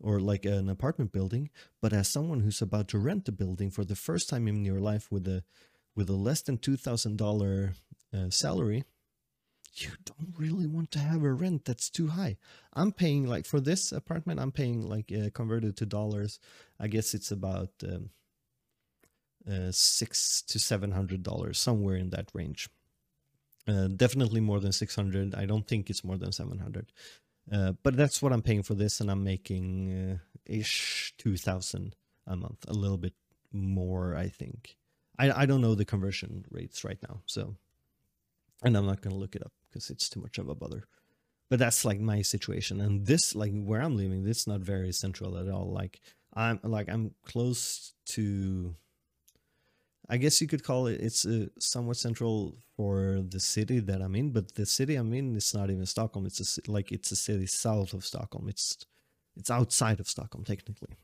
or 0.00 0.20
like 0.20 0.44
an 0.44 0.68
apartment 0.68 1.12
building. 1.12 1.50
But 1.80 1.92
as 1.92 2.08
someone 2.08 2.40
who's 2.40 2.62
about 2.62 2.88
to 2.88 2.98
rent 2.98 3.28
a 3.28 3.32
building 3.32 3.70
for 3.70 3.84
the 3.84 3.96
first 3.96 4.28
time 4.28 4.48
in 4.48 4.64
your 4.64 4.80
life 4.80 5.10
with 5.10 5.26
a 5.28 5.42
with 5.96 6.10
a 6.10 6.14
less 6.14 6.42
than 6.42 6.58
two 6.58 6.76
thousand 6.76 7.20
uh, 7.22 8.30
salary, 8.30 8.84
you 9.76 9.90
don't 10.04 10.34
really 10.38 10.66
want 10.66 10.90
to 10.92 10.98
have 10.98 11.22
a 11.24 11.32
rent 11.32 11.64
that's 11.64 11.90
too 11.90 12.08
high. 12.08 12.36
I'm 12.74 12.92
paying 12.92 13.26
like 13.26 13.46
for 13.46 13.60
this 13.60 13.92
apartment, 13.92 14.40
I'm 14.40 14.52
paying 14.52 14.82
like 14.82 15.12
uh, 15.12 15.30
converted 15.32 15.76
to 15.78 15.86
dollars. 15.86 16.38
I 16.78 16.88
guess 16.88 17.14
it's 17.14 17.30
about 17.30 17.70
um, 17.82 18.10
uh, 19.50 19.72
six 19.72 20.42
to 20.42 20.58
seven 20.58 20.92
hundred 20.92 21.22
dollars, 21.22 21.58
somewhere 21.58 21.96
in 21.96 22.10
that 22.10 22.30
range. 22.34 22.68
Uh, 23.66 23.88
definitely 23.88 24.40
more 24.40 24.60
than 24.60 24.72
six 24.72 24.94
hundred. 24.94 25.34
I 25.34 25.46
don't 25.46 25.66
think 25.66 25.90
it's 25.90 26.04
more 26.04 26.18
than 26.18 26.32
seven 26.32 26.58
hundred. 26.58 26.92
Uh, 27.50 27.72
but 27.82 27.96
that's 27.96 28.22
what 28.22 28.32
I'm 28.32 28.42
paying 28.42 28.62
for 28.62 28.74
this, 28.74 29.00
and 29.00 29.10
I'm 29.10 29.24
making 29.24 29.92
uh, 29.92 30.18
ish 30.46 31.14
two 31.18 31.36
thousand 31.36 31.96
a 32.26 32.36
month, 32.36 32.64
a 32.68 32.72
little 32.72 32.98
bit 32.98 33.14
more, 33.52 34.14
I 34.14 34.28
think. 34.28 34.76
I 35.18 35.42
I 35.42 35.46
don't 35.46 35.60
know 35.60 35.74
the 35.74 35.84
conversion 35.84 36.44
rates 36.50 36.84
right 36.84 36.98
now, 37.08 37.22
so 37.26 37.56
and 38.62 38.76
I'm 38.76 38.86
not 38.86 39.02
going 39.02 39.14
to 39.14 39.20
look 39.20 39.36
it 39.36 39.42
up 39.42 39.52
because 39.74 39.90
it's 39.90 40.08
too 40.08 40.20
much 40.20 40.38
of 40.38 40.48
a 40.48 40.54
bother. 40.54 40.84
But 41.50 41.58
that's 41.58 41.84
like 41.84 42.00
my 42.00 42.22
situation, 42.22 42.80
and 42.80 43.06
this 43.06 43.34
like 43.34 43.52
where 43.52 43.82
I'm 43.82 43.96
living, 43.96 44.24
this 44.24 44.38
is 44.40 44.46
not 44.46 44.60
very 44.60 44.92
central 44.92 45.36
at 45.36 45.48
all. 45.48 45.70
Like 45.70 46.00
I'm 46.34 46.58
like 46.62 46.88
I'm 46.88 47.12
close 47.24 47.92
to. 48.06 48.74
I 50.08 50.18
guess 50.18 50.40
you 50.40 50.46
could 50.46 50.62
call 50.62 50.86
it. 50.86 51.00
It's 51.00 51.24
uh, 51.24 51.46
somewhat 51.58 51.96
central 51.96 52.56
for 52.76 53.22
the 53.26 53.40
city 53.40 53.80
that 53.80 54.02
I'm 54.02 54.14
in, 54.14 54.30
but 54.32 54.54
the 54.54 54.66
city 54.66 54.96
I'm 54.96 55.12
in 55.14 55.34
is 55.34 55.54
not 55.54 55.70
even 55.70 55.86
Stockholm. 55.86 56.26
It's 56.26 56.58
a 56.58 56.70
like 56.70 56.92
it's 56.92 57.10
a 57.10 57.16
city 57.16 57.46
south 57.46 57.92
of 57.92 58.04
Stockholm. 58.04 58.48
It's 58.48 58.78
it's 59.36 59.50
outside 59.50 60.00
of 60.00 60.08
Stockholm 60.08 60.44
technically, 60.44 60.96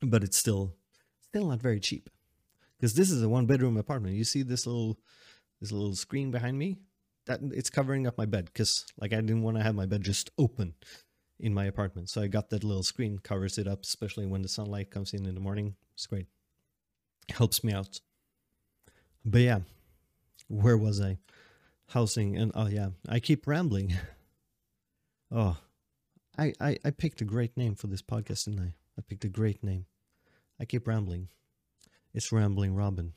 but 0.00 0.24
it's 0.24 0.38
still 0.38 0.74
still 1.20 1.48
not 1.48 1.60
very 1.60 1.80
cheap 1.80 2.08
because 2.78 2.94
this 2.94 3.10
is 3.10 3.22
a 3.22 3.28
one 3.28 3.46
bedroom 3.46 3.76
apartment. 3.76 4.16
You 4.16 4.24
see 4.24 4.42
this 4.42 4.66
little 4.66 4.98
this 5.60 5.70
little 5.70 5.94
screen 5.94 6.30
behind 6.30 6.58
me 6.58 6.78
that 7.26 7.40
it's 7.52 7.70
covering 7.70 8.06
up 8.06 8.18
my 8.18 8.26
bed 8.26 8.46
because 8.46 8.84
like 8.98 9.12
I 9.12 9.16
didn't 9.16 9.42
want 9.42 9.56
to 9.56 9.62
have 9.62 9.74
my 9.74 9.86
bed 9.86 10.02
just 10.02 10.30
open 10.38 10.74
in 11.38 11.54
my 11.54 11.64
apartment. 11.64 12.10
So 12.10 12.22
I 12.22 12.26
got 12.26 12.50
that 12.50 12.64
little 12.64 12.82
screen 12.82 13.18
covers 13.18 13.58
it 13.58 13.66
up, 13.66 13.82
especially 13.84 14.26
when 14.26 14.42
the 14.42 14.48
sunlight 14.48 14.90
comes 14.90 15.12
in 15.12 15.26
in 15.26 15.34
the 15.34 15.40
morning. 15.40 15.76
It's 15.94 16.06
great. 16.06 16.26
Helps 17.30 17.62
me 17.62 17.72
out. 17.72 18.00
But 19.24 19.40
yeah, 19.40 19.60
where 20.48 20.76
was 20.76 21.00
I? 21.00 21.18
Housing 21.88 22.36
and 22.36 22.52
oh 22.54 22.68
yeah, 22.68 22.88
I 23.08 23.20
keep 23.20 23.46
rambling. 23.46 23.94
oh, 25.30 25.58
I, 26.38 26.52
I 26.60 26.78
I 26.84 26.90
picked 26.90 27.20
a 27.20 27.26
great 27.26 27.56
name 27.56 27.74
for 27.74 27.86
this 27.86 28.02
podcast, 28.02 28.46
didn't 28.46 28.60
I? 28.60 28.74
I 28.98 29.02
picked 29.06 29.24
a 29.24 29.28
great 29.28 29.62
name. 29.62 29.86
I 30.60 30.64
keep 30.64 30.86
rambling. 30.86 31.28
It's 32.14 32.30
Rambling 32.30 32.74
Robin. 32.74 33.14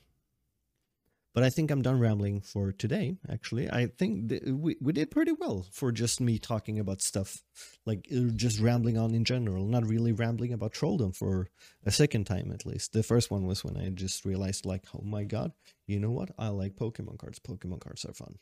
But 1.36 1.44
I 1.44 1.50
think 1.50 1.70
I'm 1.70 1.82
done 1.82 2.00
rambling 2.00 2.40
for 2.40 2.72
today. 2.72 3.18
Actually, 3.30 3.70
I 3.70 3.88
think 3.88 4.30
th- 4.30 4.44
we 4.46 4.78
we 4.80 4.94
did 4.94 5.12
pretty 5.12 5.34
well 5.34 5.66
for 5.70 5.92
just 5.92 6.22
me 6.22 6.40
talking 6.40 6.80
about 6.80 7.02
stuff, 7.02 7.44
like 7.86 8.08
uh, 8.10 8.32
just 8.38 8.62
rambling 8.62 8.98
on 8.98 9.14
in 9.14 9.26
general, 9.26 9.66
not 9.66 9.86
really 9.86 10.14
rambling 10.14 10.54
about 10.54 10.72
trolldom 10.72 11.14
for 11.14 11.50
a 11.86 11.92
second 11.92 12.24
time 12.24 12.54
at 12.54 12.66
least. 12.66 12.94
The 12.94 13.04
first 13.04 13.30
one 13.30 13.46
was 13.46 13.66
when 13.66 13.76
I 13.76 13.90
just 13.90 14.24
realized, 14.24 14.66
like, 14.66 14.86
oh 14.96 15.04
my 15.04 15.26
god, 15.26 15.52
you 15.88 16.00
know 16.00 16.12
what? 16.12 16.32
I 16.40 16.48
like 16.48 16.78
Pokemon 16.78 17.20
cards. 17.20 17.40
Pokemon 17.40 17.82
cards 17.82 18.06
are 18.06 18.14
fun. 18.14 18.40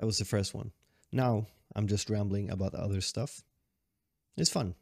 That 0.00 0.06
was 0.06 0.18
the 0.18 0.24
first 0.24 0.52
one. 0.52 0.72
Now 1.12 1.46
I'm 1.76 1.86
just 1.86 2.10
rambling 2.10 2.50
about 2.50 2.74
other 2.74 3.00
stuff. 3.00 3.40
It's 4.36 4.50
fun. 4.50 4.74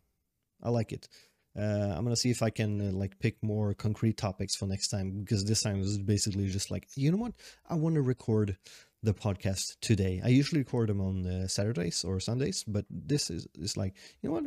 I 0.62 0.70
like 0.70 0.92
it. 0.92 1.08
Uh, 1.56 1.94
I'm 1.96 2.04
gonna 2.04 2.16
see 2.16 2.30
if 2.30 2.42
I 2.42 2.50
can 2.50 2.80
uh, 2.80 2.92
like 2.92 3.18
pick 3.18 3.42
more 3.42 3.74
concrete 3.74 4.16
topics 4.16 4.54
for 4.54 4.66
next 4.66 4.88
time 4.88 5.20
because 5.20 5.44
this 5.44 5.62
time 5.62 5.78
was 5.78 5.98
basically 5.98 6.46
just 6.48 6.70
like 6.70 6.88
you 6.94 7.10
know 7.10 7.18
what 7.18 7.32
I 7.68 7.74
want 7.74 7.94
to 7.96 8.02
record 8.02 8.56
the 9.02 9.14
podcast 9.14 9.76
today. 9.80 10.20
I 10.24 10.28
usually 10.28 10.60
record 10.60 10.88
them 10.88 11.00
on 11.00 11.26
uh, 11.26 11.48
Saturdays 11.48 12.04
or 12.04 12.20
Sundays, 12.20 12.64
but 12.66 12.84
this 12.90 13.30
is 13.30 13.46
is 13.54 13.76
like 13.76 13.94
you 14.22 14.28
know 14.28 14.34
what 14.34 14.44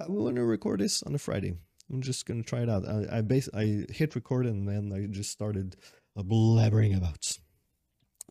I 0.00 0.10
want 0.10 0.36
to 0.36 0.44
record 0.44 0.80
this 0.80 1.02
on 1.02 1.14
a 1.14 1.18
Friday. 1.18 1.54
I'm 1.90 2.02
just 2.02 2.26
gonna 2.26 2.42
try 2.42 2.60
it 2.60 2.68
out. 2.68 2.86
I 2.88 3.18
I 3.18 3.20
base 3.22 3.48
I 3.54 3.86
hit 3.90 4.14
record 4.14 4.46
and 4.46 4.68
then 4.68 4.92
I 4.92 5.06
just 5.12 5.30
started 5.30 5.76
uh, 6.16 6.22
blabbering 6.22 6.96
about. 6.96 7.38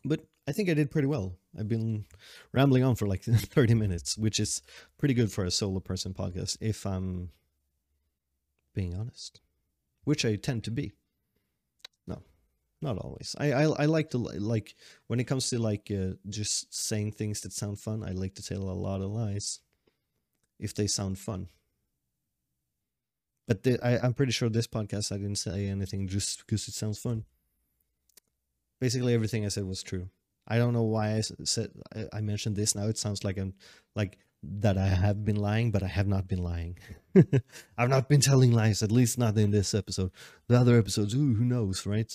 But 0.04 0.20
I 0.46 0.52
think 0.52 0.68
I 0.68 0.74
did 0.74 0.90
pretty 0.90 1.08
well. 1.08 1.36
I've 1.58 1.68
been 1.68 2.04
rambling 2.52 2.84
on 2.84 2.96
for 2.96 3.06
like 3.06 3.22
30 3.24 3.74
minutes, 3.74 4.18
which 4.18 4.38
is 4.38 4.62
pretty 4.98 5.14
good 5.14 5.32
for 5.32 5.44
a 5.44 5.50
solo 5.50 5.80
person 5.80 6.12
podcast 6.12 6.58
if 6.60 6.84
I'm 6.84 7.30
being 8.74 8.94
honest, 8.94 9.40
which 10.04 10.24
I 10.24 10.36
tend 10.36 10.64
to 10.64 10.70
be. 10.70 10.94
No, 12.06 12.22
not 12.82 12.98
always. 12.98 13.34
I 13.38 13.52
I, 13.52 13.62
I 13.64 13.84
like 13.86 14.10
to 14.10 14.18
like 14.18 14.74
when 15.06 15.20
it 15.20 15.24
comes 15.24 15.48
to 15.50 15.58
like 15.58 15.90
uh, 15.90 16.14
just 16.28 16.74
saying 16.74 17.12
things 17.12 17.40
that 17.42 17.52
sound 17.52 17.78
fun. 17.78 18.02
I 18.02 18.12
like 18.12 18.34
to 18.34 18.42
tell 18.42 18.62
a 18.62 18.82
lot 18.86 19.00
of 19.00 19.10
lies 19.10 19.60
if 20.58 20.74
they 20.74 20.86
sound 20.86 21.18
fun. 21.18 21.48
But 23.46 23.62
the, 23.62 23.78
I, 23.84 23.98
I'm 23.98 24.14
pretty 24.14 24.32
sure 24.32 24.48
this 24.48 24.66
podcast 24.66 25.12
I 25.12 25.18
didn't 25.18 25.36
say 25.36 25.68
anything 25.68 26.08
just 26.08 26.46
because 26.46 26.66
it 26.68 26.74
sounds 26.74 26.98
fun. 26.98 27.24
Basically, 28.80 29.14
everything 29.14 29.44
I 29.44 29.48
said 29.48 29.64
was 29.64 29.82
true. 29.82 30.08
I 30.46 30.58
don't 30.58 30.72
know 30.72 30.82
why 30.82 31.16
I 31.16 31.20
said 31.20 31.70
I 32.12 32.20
mentioned 32.20 32.56
this 32.56 32.74
now. 32.74 32.86
It 32.86 32.98
sounds 32.98 33.24
like 33.24 33.38
I'm 33.38 33.54
like 33.94 34.18
that 34.60 34.76
I 34.76 34.86
have 34.86 35.24
been 35.24 35.36
lying, 35.36 35.70
but 35.70 35.82
I 35.82 35.86
have 35.88 36.06
not 36.06 36.28
been 36.28 36.42
lying. 36.42 36.78
I've 37.78 37.88
not 37.88 38.08
been 38.08 38.20
telling 38.20 38.52
lies, 38.52 38.82
at 38.82 38.90
least 38.90 39.18
not 39.18 39.36
in 39.36 39.50
this 39.50 39.74
episode. 39.74 40.10
The 40.48 40.58
other 40.58 40.78
episodes, 40.78 41.14
ooh, 41.14 41.34
who 41.34 41.44
knows, 41.44 41.86
right? 41.86 42.12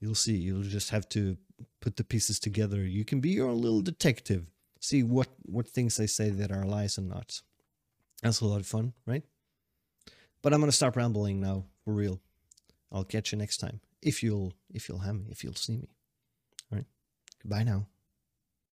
You'll 0.00 0.14
see. 0.14 0.36
You'll 0.36 0.62
just 0.62 0.90
have 0.90 1.08
to 1.10 1.36
put 1.80 1.96
the 1.96 2.04
pieces 2.04 2.38
together. 2.38 2.84
You 2.84 3.04
can 3.04 3.20
be 3.20 3.30
your 3.30 3.48
own 3.48 3.60
little 3.60 3.80
detective. 3.80 4.46
See 4.80 5.02
what 5.02 5.28
what 5.42 5.68
things 5.68 5.98
I 5.98 6.06
say 6.06 6.30
that 6.30 6.52
are 6.52 6.64
lies 6.64 6.98
and 6.98 7.08
not. 7.08 7.40
That's 8.22 8.40
a 8.40 8.46
lot 8.46 8.60
of 8.60 8.66
fun, 8.66 8.92
right? 9.06 9.22
But 10.42 10.52
I'm 10.52 10.60
gonna 10.60 10.72
stop 10.72 10.96
rambling 10.96 11.40
now 11.40 11.64
for 11.84 11.94
real. 11.94 12.20
I'll 12.92 13.04
catch 13.04 13.32
you 13.32 13.38
next 13.38 13.58
time 13.58 13.80
if 14.02 14.22
you'll 14.22 14.52
if 14.72 14.88
you'll 14.88 14.98
have 14.98 15.14
me 15.14 15.26
if 15.30 15.42
you'll 15.42 15.54
see 15.54 15.78
me. 15.78 15.88
All 16.70 16.78
right. 16.78 16.86
Goodbye 17.42 17.64
now. 17.64 17.86